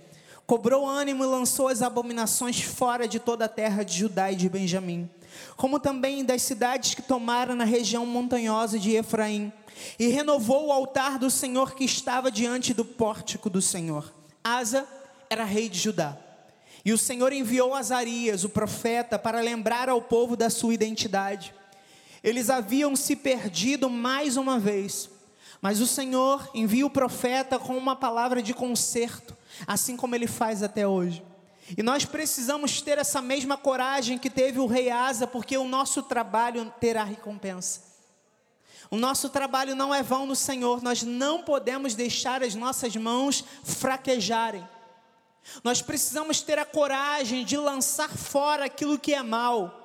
cobrou 0.46 0.86
ânimo 0.86 1.24
e 1.24 1.26
lançou 1.26 1.68
as 1.68 1.82
abominações 1.82 2.60
fora 2.60 3.08
de 3.08 3.18
toda 3.18 3.46
a 3.46 3.48
terra 3.48 3.82
de 3.82 3.98
Judá 3.98 4.30
e 4.30 4.36
de 4.36 4.48
Benjamim, 4.48 5.10
como 5.56 5.80
também 5.80 6.24
das 6.24 6.42
cidades 6.42 6.94
que 6.94 7.02
tomaram 7.02 7.54
na 7.56 7.64
região 7.64 8.06
montanhosa 8.06 8.78
de 8.78 8.92
Efraim, 8.92 9.52
e 9.98 10.06
renovou 10.06 10.66
o 10.66 10.72
altar 10.72 11.18
do 11.18 11.30
Senhor 11.30 11.74
que 11.74 11.84
estava 11.84 12.30
diante 12.30 12.72
do 12.72 12.84
pórtico 12.84 13.50
do 13.50 13.60
Senhor. 13.60 14.12
Asa 14.42 14.86
era 15.28 15.44
rei 15.44 15.68
de 15.68 15.78
Judá. 15.78 16.16
E 16.84 16.92
o 16.92 16.98
Senhor 16.98 17.32
enviou 17.32 17.74
Azarias, 17.74 18.44
o 18.44 18.48
profeta, 18.48 19.18
para 19.18 19.40
lembrar 19.40 19.88
ao 19.88 20.00
povo 20.00 20.36
da 20.36 20.48
sua 20.48 20.72
identidade. 20.72 21.52
Eles 22.22 22.48
haviam 22.48 22.94
se 22.94 23.16
perdido 23.16 23.90
mais 23.90 24.36
uma 24.36 24.58
vez 24.58 25.10
mas 25.60 25.80
o 25.80 25.86
Senhor 25.86 26.48
envia 26.54 26.86
o 26.86 26.90
profeta 26.90 27.58
com 27.58 27.76
uma 27.76 27.96
palavra 27.96 28.42
de 28.42 28.52
conserto, 28.52 29.36
assim 29.66 29.96
como 29.96 30.14
ele 30.14 30.26
faz 30.26 30.62
até 30.62 30.86
hoje. 30.86 31.24
E 31.76 31.82
nós 31.82 32.04
precisamos 32.04 32.80
ter 32.80 32.98
essa 32.98 33.20
mesma 33.20 33.56
coragem 33.56 34.18
que 34.18 34.30
teve 34.30 34.60
o 34.60 34.66
rei 34.66 34.90
Asa, 34.90 35.26
porque 35.26 35.56
o 35.56 35.66
nosso 35.66 36.02
trabalho 36.02 36.72
terá 36.78 37.02
recompensa. 37.02 37.82
O 38.88 38.96
nosso 38.96 39.28
trabalho 39.30 39.74
não 39.74 39.92
é 39.92 40.02
vão 40.02 40.26
no 40.26 40.36
Senhor, 40.36 40.80
nós 40.80 41.02
não 41.02 41.42
podemos 41.42 41.94
deixar 41.94 42.42
as 42.42 42.54
nossas 42.54 42.94
mãos 42.94 43.44
fraquejarem. 43.64 44.66
Nós 45.64 45.82
precisamos 45.82 46.40
ter 46.40 46.58
a 46.58 46.64
coragem 46.64 47.44
de 47.44 47.56
lançar 47.56 48.10
fora 48.10 48.66
aquilo 48.66 48.98
que 48.98 49.14
é 49.14 49.22
mal. 49.22 49.82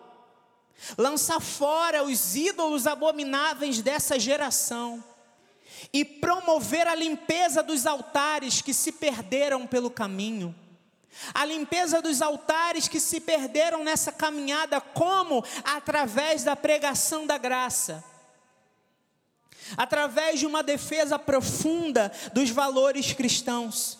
lançar 0.98 1.40
fora 1.40 2.04
os 2.04 2.36
ídolos 2.36 2.88
abomináveis 2.88 3.82
dessa 3.82 4.18
geração 4.18 5.04
e 5.94 6.04
promover 6.06 6.88
a 6.88 6.96
limpeza 6.96 7.64
dos 7.64 7.86
altares 7.86 8.62
que 8.62 8.74
se 8.74 8.92
perderam 8.92 9.66
pelo 9.66 9.90
caminho. 9.90 10.56
A 11.34 11.46
limpeza 11.46 12.02
dos 12.02 12.22
altares 12.22 12.88
que 12.88 13.00
se 13.00 13.20
perderam 13.20 13.84
nessa 13.84 14.12
caminhada, 14.12 14.80
como? 14.80 15.44
Através 15.64 16.44
da 16.44 16.56
pregação 16.56 17.28
da 17.28 17.38
graça, 17.38 18.04
através 19.76 20.40
de 20.40 20.46
uma 20.46 20.64
defesa 20.64 21.20
profunda 21.20 22.12
dos 22.34 22.50
valores 22.50 23.14
cristãos. 23.14 24.00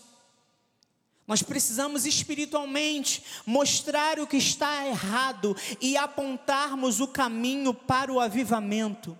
Nós 1.28 1.44
precisamos 1.44 2.06
espiritualmente 2.06 3.24
mostrar 3.46 4.20
o 4.20 4.28
que 4.28 4.38
está 4.38 4.86
errado 4.88 5.56
e 5.80 5.96
apontarmos 5.96 7.00
o 7.00 7.08
caminho 7.08 7.74
para 7.74 8.12
o 8.12 8.20
avivamento. 8.20 9.18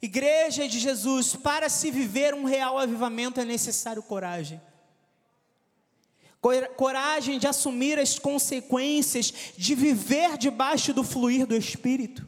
Igreja 0.00 0.68
de 0.68 0.78
Jesus, 0.78 1.34
para 1.34 1.68
se 1.68 1.90
viver 1.90 2.34
um 2.34 2.44
real 2.44 2.78
avivamento 2.78 3.40
é 3.40 3.44
necessário 3.44 4.02
coragem. 4.02 4.60
Coragem 6.76 7.38
de 7.38 7.46
assumir 7.46 7.98
as 7.98 8.18
consequências 8.18 9.32
de 9.56 9.74
viver 9.74 10.36
debaixo 10.36 10.92
do 10.92 11.02
fluir 11.02 11.46
do 11.46 11.56
Espírito. 11.56 12.26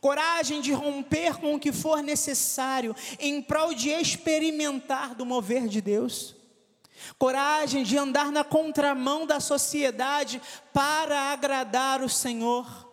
Coragem 0.00 0.60
de 0.60 0.72
romper 0.72 1.36
com 1.36 1.54
o 1.54 1.60
que 1.60 1.72
for 1.72 2.02
necessário 2.02 2.94
em 3.18 3.40
prol 3.40 3.72
de 3.72 3.88
experimentar 3.88 5.14
do 5.14 5.24
mover 5.24 5.68
de 5.68 5.80
Deus. 5.80 6.36
Coragem 7.18 7.82
de 7.82 7.96
andar 7.96 8.30
na 8.30 8.44
contramão 8.44 9.26
da 9.26 9.40
sociedade 9.40 10.40
para 10.72 11.32
agradar 11.32 12.02
o 12.02 12.08
Senhor 12.08 12.85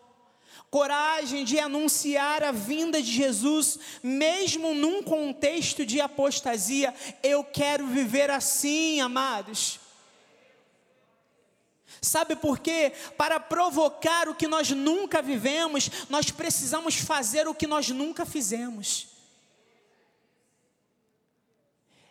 coragem 0.73 1.45
de 1.45 1.59
anunciar 1.59 2.41
a 2.41 2.51
vinda 2.51 2.99
de 2.99 3.11
Jesus, 3.11 3.77
mesmo 4.01 4.73
num 4.73 5.03
contexto 5.03 5.85
de 5.85 6.01
apostasia. 6.01 6.91
Eu 7.21 7.43
quero 7.43 7.85
viver 7.85 8.31
assim, 8.31 8.99
amados. 8.99 9.79
Sabe 12.01 12.35
por 12.35 12.57
quê? 12.57 12.91
Para 13.15 13.39
provocar 13.39 14.27
o 14.27 14.33
que 14.33 14.47
nós 14.47 14.71
nunca 14.71 15.21
vivemos, 15.21 15.91
nós 16.09 16.31
precisamos 16.31 16.95
fazer 16.95 17.47
o 17.47 17.53
que 17.53 17.67
nós 17.67 17.89
nunca 17.89 18.25
fizemos. 18.25 19.09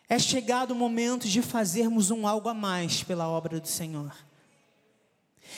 É 0.07 0.17
chegado 0.17 0.71
o 0.71 0.75
momento 0.75 1.27
de 1.27 1.41
fazermos 1.41 2.11
um 2.11 2.25
algo 2.25 2.47
a 2.47 2.53
mais 2.53 3.03
pela 3.03 3.27
obra 3.27 3.59
do 3.59 3.67
Senhor 3.67 4.15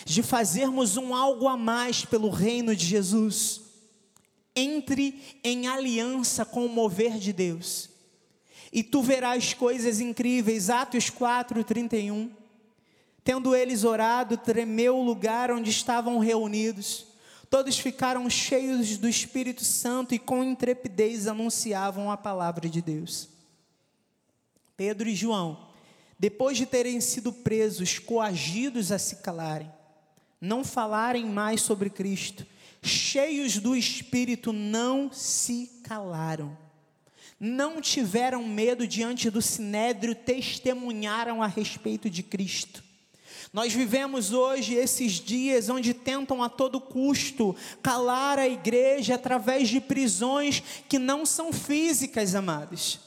de 0.04 0.22
fazermos 0.22 0.98
um 0.98 1.16
algo 1.16 1.48
a 1.48 1.56
mais 1.56 2.04
pelo 2.04 2.30
reino 2.30 2.76
de 2.76 2.86
Jesus. 2.86 3.62
Entre 4.56 5.38
em 5.44 5.68
aliança 5.68 6.44
com 6.44 6.66
o 6.66 6.70
mover 6.70 7.18
de 7.18 7.32
Deus, 7.32 7.90
e 8.76 8.84
tu 8.84 9.02
verás 9.02 9.54
coisas 9.54 10.02
incríveis. 10.02 10.70
Atos 10.70 11.10
4, 11.10 11.64
31. 11.64 12.30
Tendo 13.24 13.56
eles 13.56 13.86
orado, 13.86 14.38
tremeu 14.38 14.98
o 14.98 15.04
lugar 15.04 15.50
onde 15.50 15.70
estavam 15.70 16.20
reunidos. 16.20 17.08
Todos 17.50 17.80
ficaram 17.80 18.30
cheios 18.30 18.98
do 18.98 19.08
Espírito 19.08 19.64
Santo 19.64 20.14
e 20.14 20.20
com 20.20 20.44
intrepidez 20.44 21.26
anunciavam 21.26 22.12
a 22.12 22.18
palavra 22.18 22.68
de 22.68 22.82
Deus. 22.82 23.30
Pedro 24.76 25.08
e 25.08 25.16
João, 25.16 25.70
depois 26.20 26.58
de 26.58 26.66
terem 26.66 27.00
sido 27.00 27.32
presos, 27.32 27.98
coagidos 27.98 28.92
a 28.92 29.00
se 29.00 29.18
calarem, 29.18 29.72
não 30.46 30.64
falarem 30.64 31.26
mais 31.26 31.62
sobre 31.62 31.90
Cristo, 31.90 32.46
cheios 32.82 33.58
do 33.58 33.76
Espírito, 33.76 34.54
não 34.54 35.12
se 35.12 35.82
calaram. 35.84 36.56
Não 37.40 37.82
tiveram 37.82 38.44
medo 38.48 38.88
diante 38.88 39.30
do 39.30 39.42
sinédrio, 39.42 40.16
testemunharam 40.16 41.42
a 41.42 41.48
respeito 41.48 42.10
de 42.10 42.24
Cristo. 42.24 42.84
Nós 43.52 43.74
vivemos 43.74 44.32
hoje 44.32 44.76
esses 44.76 45.14
dias 45.14 45.70
onde 45.70 45.94
tentam 45.94 46.44
a 46.44 46.50
todo 46.50 46.80
custo 46.80 47.56
calar 47.82 48.38
a 48.38 48.48
igreja 48.48 49.16
através 49.16 49.68
de 49.68 49.82
prisões 49.82 50.62
que 50.88 51.00
não 51.00 51.26
são 51.26 51.52
físicas, 51.52 52.36
amados 52.36 53.06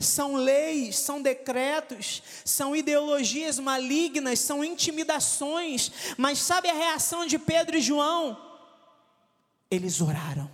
são 0.00 0.34
leis, 0.34 0.98
são 0.98 1.20
decretos, 1.20 2.22
são 2.42 2.74
ideologias 2.74 3.58
malignas, 3.58 4.40
são 4.40 4.64
intimidações. 4.64 5.92
Mas 6.16 6.38
sabe 6.38 6.70
a 6.70 6.74
reação 6.74 7.26
de 7.26 7.38
Pedro 7.38 7.76
e 7.76 7.82
João? 7.82 8.36
Eles 9.70 10.00
oraram. 10.00 10.50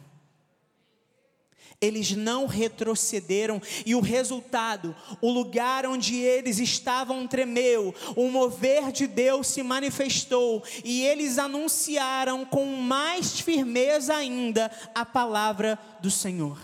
Eles 1.78 2.12
não 2.12 2.47
retrocederam, 2.47 3.61
e 3.84 3.94
o 3.94 4.01
resultado, 4.01 4.97
o 5.20 5.30
lugar 5.30 5.84
onde 5.84 6.16
eles 6.16 6.59
estavam 6.59 7.26
tremeu, 7.28 7.94
o 8.16 8.30
mover 8.30 8.90
de 8.90 9.07
Deus 9.07 9.49
se 9.49 9.62
manifestou, 9.62 10.64
e 10.82 11.03
eles 11.03 11.36
anunciaram 11.36 12.47
com 12.47 12.64
mais 12.64 13.38
firmeza 13.40 14.16
ainda 14.16 14.70
a 14.94 15.05
palavra 15.05 15.78
do 16.01 16.11
Senhor. 16.11 16.59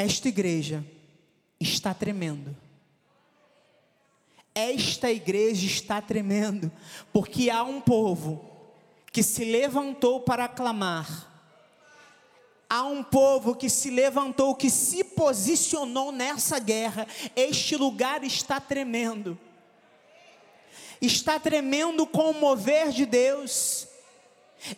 Esta 0.00 0.28
igreja 0.28 0.82
está 1.60 1.92
tremendo. 1.92 2.56
Esta 4.54 5.12
igreja 5.12 5.66
está 5.66 6.00
tremendo, 6.00 6.72
porque 7.12 7.50
há 7.50 7.62
um 7.62 7.82
povo 7.82 8.50
que 9.12 9.22
se 9.22 9.44
levantou 9.44 10.20
para 10.20 10.48
clamar. 10.48 11.28
Há 12.66 12.82
um 12.84 13.02
povo 13.02 13.54
que 13.54 13.68
se 13.68 13.90
levantou, 13.90 14.54
que 14.54 14.70
se 14.70 15.04
posicionou 15.04 16.10
nessa 16.10 16.58
guerra. 16.58 17.06
Este 17.36 17.76
lugar 17.76 18.24
está 18.24 18.58
tremendo. 18.58 19.38
Está 20.98 21.38
tremendo 21.38 22.06
com 22.06 22.30
o 22.30 22.40
mover 22.40 22.90
de 22.90 23.04
Deus. 23.04 23.86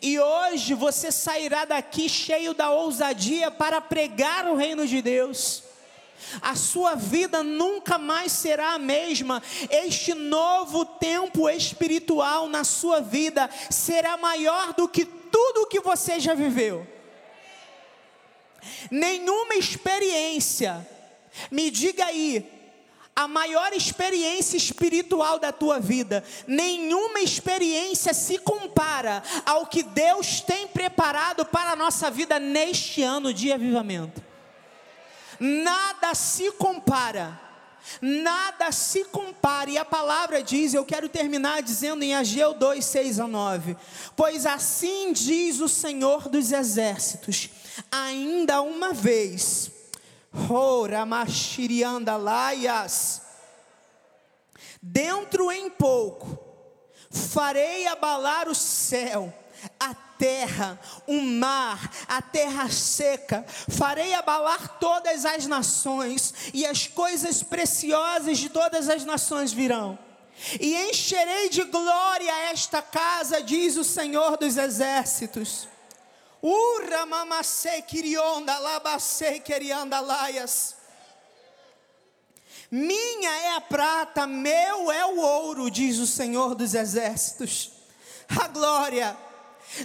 E 0.01 0.19
hoje 0.19 0.75
você 0.75 1.11
sairá 1.11 1.65
daqui 1.65 2.09
cheio 2.09 2.55
da 2.55 2.71
ousadia 2.71 3.51
para 3.51 3.81
pregar 3.81 4.47
o 4.47 4.55
reino 4.55 4.87
de 4.87 5.03
Deus. 5.03 5.65
A 6.41 6.55
sua 6.55 6.95
vida 6.95 7.43
nunca 7.43 7.99
mais 7.99 8.33
será 8.33 8.75
a 8.75 8.79
mesma. 8.79 9.43
Este 9.69 10.15
novo 10.15 10.85
tempo 10.85 11.49
espiritual 11.49 12.49
na 12.49 12.65
sua 12.65 13.01
vida 13.01 13.51
será 13.71 14.17
maior 14.17 14.73
do 14.75 14.89
que 14.89 15.05
tudo 15.05 15.63
o 15.63 15.67
que 15.67 15.81
você 15.81 16.21
já 16.21 16.35
viveu. 16.35 16.87
Nenhuma 18.91 19.57
experiência, 19.57 20.87
me 21.51 21.71
diga 21.71 22.07
aí, 22.07 22.62
a 23.15 23.29
maior 23.29 23.73
experiência 23.73 24.57
espiritual 24.57 25.39
da 25.39 25.53
tua 25.53 25.79
vida. 25.79 26.25
Nenhuma 26.47 27.21
experiência 27.21 28.15
se 28.15 28.39
compara 28.39 29.23
ao 29.45 29.67
que 29.67 29.83
Deus 29.83 30.41
tem 30.41 30.67
preparado 30.67 31.45
para 31.45 31.73
a 31.73 31.77
nossa 31.77 32.11
vida 32.11 32.39
neste 32.39 33.03
ano 33.03 33.33
de 33.33 33.53
avivamento. 33.53 34.23
Nada 35.39 36.15
se 36.15 36.51
compara. 36.53 37.41
Nada 38.01 38.71
se 38.71 39.05
compara, 39.07 39.69
e 39.69 39.77
a 39.77 39.85
palavra 39.85 40.41
diz, 40.41 40.73
eu 40.73 40.85
quero 40.85 41.09
terminar 41.09 41.63
dizendo 41.63 42.05
em 42.05 42.15
Ageu 42.15 42.55
2, 42.55 42.85
6 42.85 43.19
a 43.19 43.27
9: 43.27 43.77
Pois 44.15 44.47
assim 44.47 45.13
diz 45.13 45.61
o 45.61 45.69
Senhor 45.69 46.29
dos 46.29 46.53
Exércitos, 46.53 47.51
ainda 47.91 48.63
uma 48.63 48.93
vez, 48.93 49.71
laias. 52.17 53.23
Dentro 54.81 55.53
em 55.53 55.71
pouco 55.71 56.39
farei 57.11 57.87
abalar 57.87 58.49
o 58.49 58.55
céu, 58.55 59.33
a 59.79 59.95
terra, 59.95 60.81
o 61.07 61.21
mar, 61.21 61.91
a 62.09 62.23
terra 62.23 62.71
seca, 62.71 63.45
farei 63.69 64.15
abalar 64.15 64.79
todas 64.79 65.25
as 65.25 65.47
nações, 65.47 66.33
e 66.55 66.65
as 66.65 66.87
coisas 66.87 67.43
preciosas 67.43 68.39
de 68.39 68.49
todas 68.49 68.89
as 68.89 69.05
nações 69.05 69.53
virão. 69.53 69.99
E 70.61 70.75
encherei 70.89 71.49
de 71.49 71.63
glória 71.65 72.33
esta 72.51 72.81
casa, 72.81 73.43
diz 73.43 73.77
o 73.77 73.85
Senhor 73.85 74.37
dos 74.37 74.57
exércitos. 74.57 75.69
Ura 76.43 77.07
mamase 77.07 77.83
kirionda 77.83 78.59
labase 78.59 79.39
querianda 79.41 80.01
laias. 80.01 80.77
Minha 82.71 83.31
é 83.31 83.57
a 83.57 83.61
prata, 83.61 84.27
meu 84.27 84.91
é 84.91 85.07
o 85.07 85.21
ouro, 85.21 85.71
diz 85.71 85.99
o 85.99 86.07
Senhor 86.07 86.55
dos 86.55 86.75
exércitos. 86.75 87.71
A 88.29 88.49
glória 88.49 89.17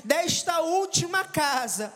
desta 0.03 0.62
última 0.62 1.24
casa 1.26 1.93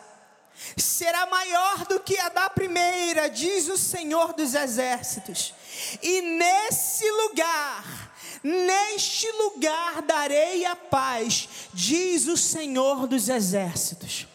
será 0.76 1.26
maior 1.26 1.86
do 1.86 1.98
que 1.98 2.16
a 2.18 2.28
da 2.28 2.48
primeira, 2.50 3.28
diz 3.28 3.68
o 3.68 3.76
Senhor 3.76 4.32
dos 4.32 4.54
exércitos. 4.54 5.54
E 6.00 6.20
nesse 6.20 7.10
lugar 7.10 8.12
Neste 8.42 9.30
lugar 9.30 10.02
darei 10.02 10.64
a 10.64 10.74
paz, 10.74 11.48
diz 11.72 12.26
o 12.26 12.36
Senhor 12.36 13.06
dos 13.06 13.28
Exércitos. 13.28 14.26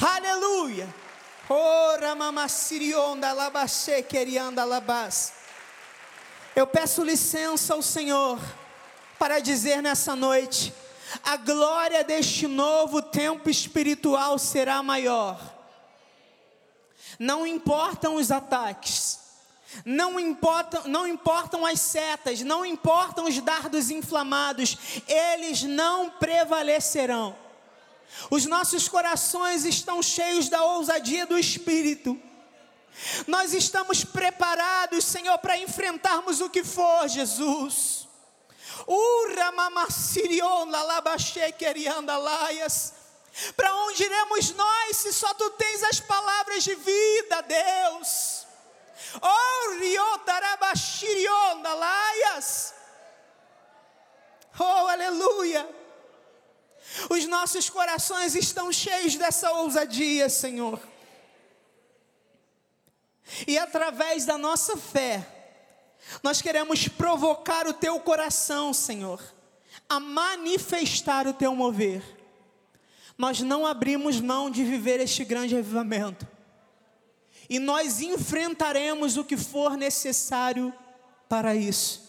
Aleluia. 0.00 0.88
Ora 1.48 2.14
mamassirionda 2.14 3.32
labaxê 3.32 4.02
querianda. 4.02 4.62
Eu 6.56 6.66
peço 6.66 7.04
licença 7.04 7.74
ao 7.74 7.82
Senhor 7.82 8.38
para 9.18 9.40
dizer 9.40 9.82
nessa 9.82 10.16
noite: 10.16 10.72
a 11.22 11.36
glória 11.36 12.02
deste 12.02 12.46
novo 12.46 13.02
tempo 13.02 13.50
espiritual 13.50 14.38
será 14.38 14.82
maior. 14.82 15.38
Não 17.18 17.46
importam 17.46 18.14
os 18.14 18.30
ataques, 18.30 19.18
não 19.84 20.18
importam, 20.18 20.84
não 20.86 21.06
importam 21.06 21.66
as 21.66 21.78
setas, 21.78 22.40
não 22.40 22.64
importam 22.64 23.26
os 23.26 23.38
dardos 23.40 23.90
inflamados, 23.90 24.78
eles 25.06 25.62
não 25.62 26.08
prevalecerão. 26.08 27.49
Os 28.30 28.46
nossos 28.46 28.88
corações 28.88 29.64
estão 29.64 30.02
cheios 30.02 30.48
da 30.48 30.62
ousadia 30.64 31.26
do 31.26 31.38
Espírito. 31.38 32.20
Nós 33.26 33.54
estamos 33.54 34.04
preparados, 34.04 35.04
Senhor, 35.04 35.38
para 35.38 35.56
enfrentarmos 35.56 36.40
o 36.40 36.50
que 36.50 36.62
for, 36.62 37.08
Jesus. 37.08 38.08
Para 43.56 43.74
onde 43.76 44.02
iremos 44.02 44.50
nós 44.54 44.96
se 44.96 45.12
só 45.12 45.32
tu 45.34 45.50
tens 45.50 45.82
as 45.84 46.00
palavras 46.00 46.64
de 46.64 46.74
vida, 46.74 47.42
Deus? 47.42 48.46
Oh, 54.58 54.88
aleluia. 54.88 55.79
Os 57.08 57.26
nossos 57.26 57.68
corações 57.68 58.34
estão 58.34 58.72
cheios 58.72 59.16
dessa 59.16 59.52
ousadia, 59.52 60.28
Senhor. 60.28 60.80
E 63.46 63.56
através 63.58 64.24
da 64.24 64.36
nossa 64.36 64.76
fé, 64.76 65.26
nós 66.22 66.42
queremos 66.42 66.88
provocar 66.88 67.66
o 67.66 67.74
teu 67.74 68.00
coração, 68.00 68.72
Senhor, 68.72 69.22
a 69.88 70.00
manifestar 70.00 71.26
o 71.26 71.32
teu 71.32 71.54
mover. 71.54 72.02
Nós 73.16 73.40
não 73.40 73.66
abrimos 73.66 74.20
mão 74.20 74.50
de 74.50 74.64
viver 74.64 74.98
este 75.00 75.24
grande 75.24 75.56
avivamento. 75.56 76.26
E 77.48 77.58
nós 77.58 78.00
enfrentaremos 78.00 79.16
o 79.16 79.24
que 79.24 79.36
for 79.36 79.76
necessário 79.76 80.72
para 81.28 81.54
isso. 81.54 82.08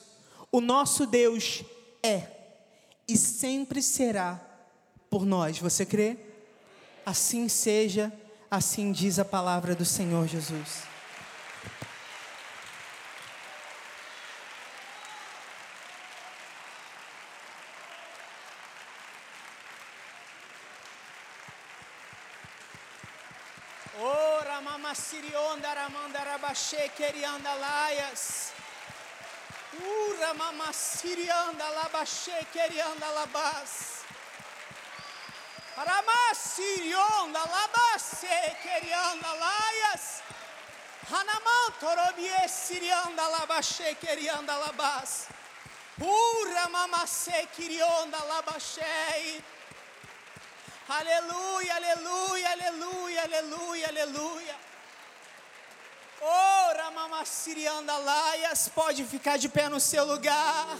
O 0.51 0.61
nosso 0.61 1.05
Deus 1.05 1.63
é 2.03 2.27
e 3.07 3.17
sempre 3.17 3.81
será 3.81 4.50
por 5.11 5.25
nós. 5.25 5.59
Você 5.59 5.85
crê? 5.85 6.15
Assim 7.05 7.49
seja, 7.49 8.13
assim 8.49 8.93
diz 8.93 9.19
a 9.19 9.25
palavra 9.25 9.75
do 9.75 9.83
Senhor 9.83 10.25
Jesus. 10.25 10.83
Ora 23.99 24.61
mama 24.61 24.95
sirionda 24.95 25.73
ramanda 25.73 26.19
rabaxe 26.19 26.89
querianda 26.95 27.53
laias. 27.55 28.53
Ura 29.73 30.33
mama 30.35 30.71
sirianda 30.71 31.69
labaxe 31.69 32.31
querianda 32.53 33.09
labas. 33.09 34.00
Ramasirion, 35.77 37.33
Labase, 37.33 38.55
Kerianda 38.61 39.31
Laias, 39.39 40.21
Hanamão, 41.09 41.71
Torobie, 41.79 42.47
Sirianda 42.47 43.27
Labaxe, 43.27 43.95
Kerianda 43.95 44.55
Labas, 44.57 45.27
Pura 45.97 46.69
Mamasse, 46.69 47.47
Kirionda 47.55 48.17
Labachei. 48.17 49.43
Aleluia, 50.89 51.75
aleluia, 51.75 52.49
aleluia, 52.51 53.23
aleluia, 53.23 53.87
aleluia. 53.87 54.55
Ora, 56.21 56.91
mamassirianda 56.91 57.97
laias, 57.97 58.69
pode 58.69 59.03
ficar 59.05 59.37
de 59.37 59.49
pé 59.49 59.69
no 59.69 59.79
seu 59.79 60.05
lugar. 60.05 60.77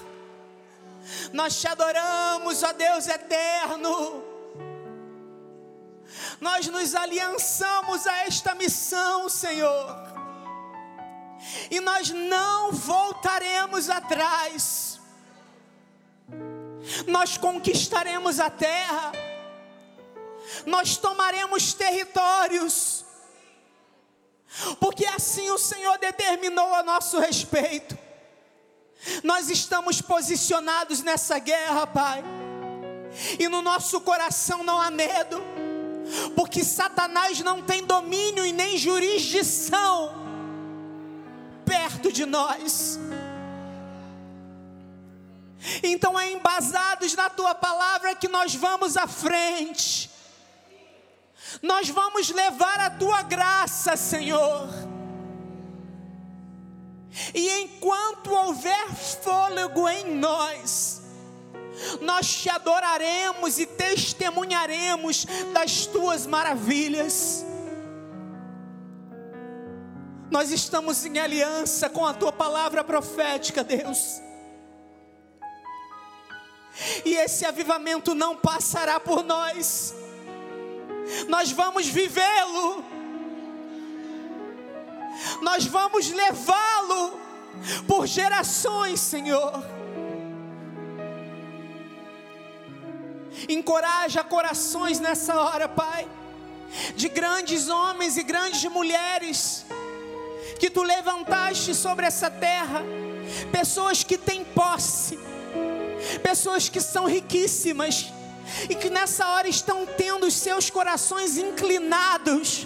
Nós 1.34 1.60
te 1.60 1.68
adoramos, 1.68 2.62
ó 2.62 2.74
Deus 2.74 3.08
eterno 3.08 4.31
nós 6.40 6.68
nos 6.68 6.96
aliançamos 6.96 8.08
a 8.08 8.26
esta 8.26 8.56
missão, 8.56 9.30
Senhor, 9.30 9.96
e 11.70 11.80
nós 11.80 12.10
não 12.12 12.72
voltaremos 12.72 13.90
atrás, 13.90 15.00
nós 17.08 17.38
conquistaremos 17.38 18.40
a 18.40 18.50
terra, 18.50 19.12
nós 20.66 20.98
tomaremos 20.98 21.74
territórios, 21.74 23.06
porque 24.80 25.06
assim 25.06 25.50
o 25.50 25.58
Senhor 25.58 25.98
determinou 25.98 26.74
a 26.76 26.84
nosso 26.84 27.20
respeito. 27.20 27.98
Nós 29.24 29.50
estamos 29.50 30.00
posicionados 30.00 31.02
nessa 31.02 31.40
guerra, 31.40 31.88
Pai, 31.88 32.24
e 33.40 33.48
no 33.48 33.62
nosso 33.62 34.00
coração 34.02 34.64
não 34.64 34.80
há 34.80 34.92
medo 34.92 35.61
porque 36.36 36.64
Satanás 36.64 37.40
não 37.42 37.62
tem 37.62 37.86
domínio 37.86 38.46
e 38.46 38.52
nem 38.52 38.78
jurisdição 38.78 40.22
perto 41.66 42.12
de 42.12 42.26
nós. 42.26 43.00
Então 45.84 46.20
é 46.20 46.32
embasados 46.32 47.14
na 47.16 47.30
tua 47.30 47.54
palavra 47.54 48.16
que 48.16 48.28
nós 48.28 48.56
vamos 48.56 48.98
à 48.98 49.08
frente. 49.08 50.10
Nós 51.62 51.90
vamos 51.90 52.30
levar 52.30 52.80
a 52.80 52.90
tua 52.90 53.22
graça, 53.22 53.96
Senhor. 53.96 54.70
E 57.34 57.50
enquanto 57.62 58.32
houver 58.32 58.88
fôlego 58.94 59.88
em 59.90 60.16
nós, 60.16 61.01
nós 62.02 62.28
te 62.34 62.50
adoraremos 62.50 63.60
e 63.60 63.66
testemunharemos 63.66 65.26
das 65.54 65.86
tuas 65.86 66.26
maravilhas. 66.26 67.46
Nós 70.30 70.52
estamos 70.52 71.06
em 71.06 71.20
aliança 71.20 71.90
com 71.90 72.06
a 72.06 72.14
tua 72.14 72.32
palavra 72.32 72.84
profética, 72.84 73.64
Deus. 73.64 74.22
E 77.04 77.16
esse 77.16 77.46
avivamento 77.46 78.16
não 78.16 78.38
passará 78.38 79.00
por 79.00 79.24
nós, 79.24 79.94
nós 81.28 81.52
vamos 81.52 81.86
vivê-lo, 81.88 82.84
nós 85.42 85.66
vamos 85.66 86.10
levá-lo 86.10 87.20
por 87.88 88.08
gerações, 88.08 89.02
Senhor. 89.02 89.81
Encoraja 93.54 94.24
corações 94.24 95.02
nessa 95.02 95.36
hora, 95.36 95.68
Pai, 95.68 96.08
de 96.96 97.10
grandes 97.10 97.68
homens 97.68 98.16
e 98.16 98.24
grandes 98.24 98.64
mulheres 98.72 99.66
que 100.58 100.70
tu 100.70 100.82
levantaste 100.82 101.76
sobre 101.76 102.06
essa 102.06 102.30
terra, 102.30 102.82
pessoas 103.52 104.04
que 104.06 104.18
têm 104.18 104.46
posse, 104.46 105.20
pessoas 106.24 106.70
que 106.70 106.80
são 106.80 107.06
riquíssimas 107.06 108.14
e 108.70 108.76
que 108.76 108.90
nessa 108.90 109.28
hora 109.28 109.50
estão 109.50 109.86
tendo 109.86 110.28
os 110.28 110.34
seus 110.34 110.70
corações 110.70 111.38
inclinados 111.38 112.66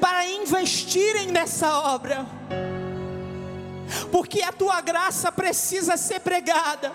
para 0.00 0.26
investirem 0.26 1.28
nessa 1.28 1.78
obra, 1.78 2.26
porque 4.10 4.42
a 4.42 4.50
tua 4.50 4.80
graça 4.80 5.30
precisa 5.30 5.96
ser 5.96 6.18
pregada 6.20 6.92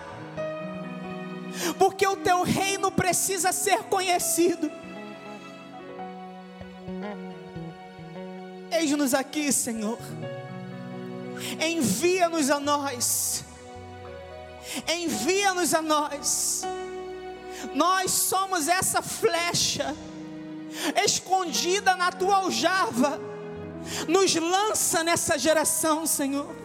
porque 1.78 2.06
o 2.06 2.16
teu 2.16 2.42
reino 2.42 2.90
precisa 2.90 3.52
ser 3.52 3.84
conhecido. 3.84 4.70
Eis-nos 8.70 9.14
aqui, 9.14 9.52
Senhor. 9.52 9.98
Envia-nos 11.60 12.50
a 12.50 12.60
nós. 12.60 13.44
Envia-nos 14.88 15.74
a 15.74 15.82
nós. 15.82 16.62
Nós 17.74 18.10
somos 18.10 18.68
essa 18.68 19.02
flecha 19.02 19.94
escondida 21.04 21.96
na 21.96 22.12
tua 22.12 22.36
aljava. 22.36 23.20
Nos 24.08 24.34
lança 24.34 25.02
nessa 25.02 25.38
geração, 25.38 26.06
Senhor. 26.06 26.59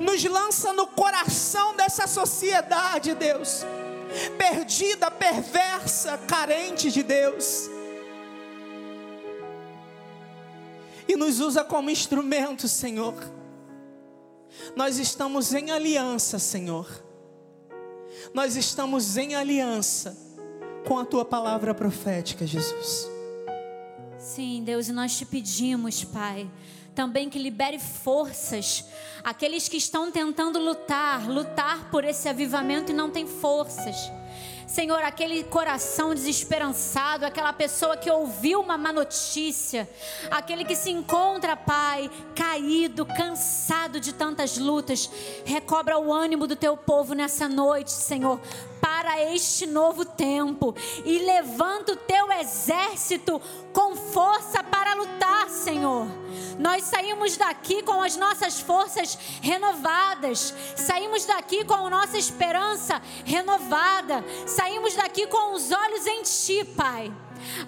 Nos 0.00 0.22
lança 0.24 0.72
no 0.72 0.86
coração 0.86 1.74
dessa 1.76 2.06
sociedade, 2.06 3.14
Deus, 3.14 3.64
perdida, 4.36 5.10
perversa, 5.10 6.18
carente 6.18 6.90
de 6.90 7.02
Deus. 7.02 7.70
E 11.08 11.16
nos 11.16 11.40
usa 11.40 11.64
como 11.64 11.90
instrumento, 11.90 12.68
Senhor. 12.68 13.14
Nós 14.76 14.98
estamos 14.98 15.52
em 15.52 15.70
aliança, 15.70 16.38
Senhor. 16.38 16.88
Nós 18.32 18.56
estamos 18.56 19.16
em 19.16 19.34
aliança 19.34 20.16
com 20.86 20.98
a 20.98 21.04
tua 21.04 21.24
palavra 21.24 21.74
profética, 21.74 22.46
Jesus. 22.46 23.10
Sim, 24.18 24.62
Deus, 24.64 24.88
e 24.88 24.92
nós 24.92 25.16
te 25.16 25.26
pedimos, 25.26 26.04
Pai, 26.04 26.48
também 26.94 27.30
que 27.30 27.38
libere 27.38 27.78
forças 27.78 28.84
aqueles 29.24 29.68
que 29.68 29.76
estão 29.76 30.10
tentando 30.10 30.58
lutar, 30.58 31.28
lutar 31.28 31.90
por 31.90 32.04
esse 32.04 32.28
avivamento 32.28 32.90
e 32.90 32.94
não 32.94 33.10
têm 33.10 33.26
forças. 33.26 34.10
Senhor, 34.66 35.02
aquele 35.02 35.44
coração 35.44 36.14
desesperançado, 36.14 37.26
aquela 37.26 37.52
pessoa 37.52 37.94
que 37.94 38.10
ouviu 38.10 38.60
uma 38.60 38.78
má 38.78 38.90
notícia, 38.90 39.88
aquele 40.30 40.64
que 40.64 40.74
se 40.74 40.90
encontra, 40.90 41.54
Pai, 41.54 42.10
caído, 42.34 43.04
cansado 43.04 44.00
de 44.00 44.14
tantas 44.14 44.56
lutas, 44.56 45.10
recobra 45.44 45.98
o 45.98 46.10
ânimo 46.10 46.46
do 46.46 46.56
teu 46.56 46.74
povo 46.74 47.12
nessa 47.12 47.48
noite, 47.48 47.90
Senhor, 47.90 48.40
para 48.82 49.22
este 49.32 49.64
novo 49.64 50.04
tempo 50.04 50.74
e 51.04 51.20
levanta 51.20 51.92
o 51.92 51.96
teu 51.96 52.32
exército 52.32 53.40
com 53.72 53.94
força 53.94 54.60
para 54.64 54.94
lutar, 54.94 55.48
Senhor. 55.48 56.08
Nós 56.58 56.82
saímos 56.82 57.36
daqui 57.36 57.80
com 57.84 58.02
as 58.02 58.16
nossas 58.16 58.58
forças 58.58 59.16
renovadas, 59.40 60.52
saímos 60.74 61.24
daqui 61.24 61.64
com 61.64 61.86
a 61.86 61.90
nossa 61.90 62.18
esperança 62.18 63.00
renovada, 63.24 64.24
saímos 64.48 64.94
daqui 64.94 65.28
com 65.28 65.54
os 65.54 65.70
olhos 65.70 66.04
em 66.04 66.22
Ti, 66.22 66.64
Pai 66.76 67.12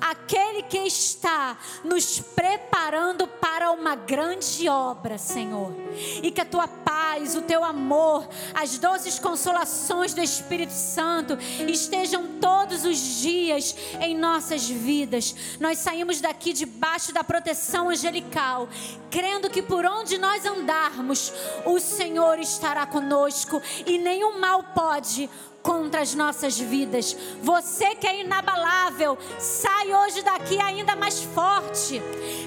aquele 0.00 0.62
que 0.62 0.78
está 0.78 1.56
nos 1.84 2.20
preparando 2.20 3.26
para 3.26 3.70
uma 3.70 3.94
grande 3.94 4.68
obra, 4.68 5.18
Senhor. 5.18 5.74
E 6.22 6.30
que 6.30 6.40
a 6.40 6.44
tua 6.44 6.66
paz, 6.66 7.34
o 7.34 7.42
teu 7.42 7.64
amor, 7.64 8.28
as 8.54 8.78
doces 8.78 9.18
consolações 9.18 10.14
do 10.14 10.20
Espírito 10.20 10.72
Santo 10.72 11.38
estejam 11.68 12.38
todos 12.40 12.84
os 12.84 12.98
dias 12.98 13.74
em 14.00 14.16
nossas 14.16 14.68
vidas. 14.68 15.34
Nós 15.60 15.78
saímos 15.78 16.20
daqui 16.20 16.52
debaixo 16.52 17.12
da 17.12 17.24
proteção 17.24 17.88
angelical, 17.88 18.68
crendo 19.10 19.50
que 19.50 19.62
por 19.62 19.84
onde 19.84 20.18
nós 20.18 20.44
andarmos, 20.44 21.32
o 21.64 21.78
Senhor 21.78 22.38
estará 22.38 22.86
conosco 22.86 23.62
e 23.86 23.98
nenhum 23.98 24.38
mal 24.38 24.62
pode 24.74 25.28
contra 25.64 26.02
as 26.02 26.14
nossas 26.14 26.58
vidas. 26.58 27.16
Você 27.42 27.94
que 27.94 28.06
é 28.06 28.20
inabalável, 28.20 29.16
sai 29.38 29.94
hoje 29.94 30.22
daqui 30.22 30.60
ainda 30.60 30.94
mais 30.94 31.22
forte. 31.22 32.02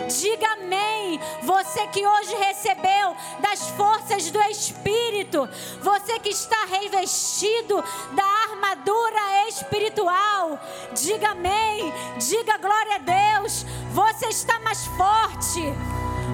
Diga 0.08 0.48
amém. 0.54 1.20
Você 1.42 1.88
que 1.88 2.06
hoje 2.06 2.36
recebeu 2.36 3.16
das 3.40 3.70
forças 3.70 4.30
do 4.30 4.40
Espírito, 4.44 5.50
você 5.82 6.20
que 6.20 6.30
está 6.30 6.66
revestido 6.66 7.84
da 8.14 8.24
armadura 8.52 9.48
espiritual, 9.50 10.60
diga 10.94 11.30
amém. 11.30 11.92
Diga 12.20 12.58
glória 12.60 12.98
a 12.98 13.40
Deus. 13.40 13.66
Você 13.94 14.28
está 14.28 14.60
mais 14.60 14.86
forte. 14.86 15.62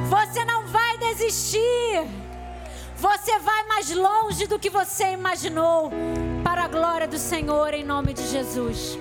Você 0.09 0.43
não 0.43 0.67
vai 0.67 0.97
desistir. 0.97 2.05
Você 2.97 3.39
vai 3.39 3.63
mais 3.67 3.89
longe 3.95 4.47
do 4.47 4.59
que 4.59 4.69
você 4.69 5.13
imaginou. 5.13 5.89
Para 6.43 6.65
a 6.65 6.67
glória 6.67 7.07
do 7.07 7.17
Senhor, 7.17 7.73
em 7.73 7.85
nome 7.85 8.13
de 8.13 8.27
Jesus. 8.27 8.97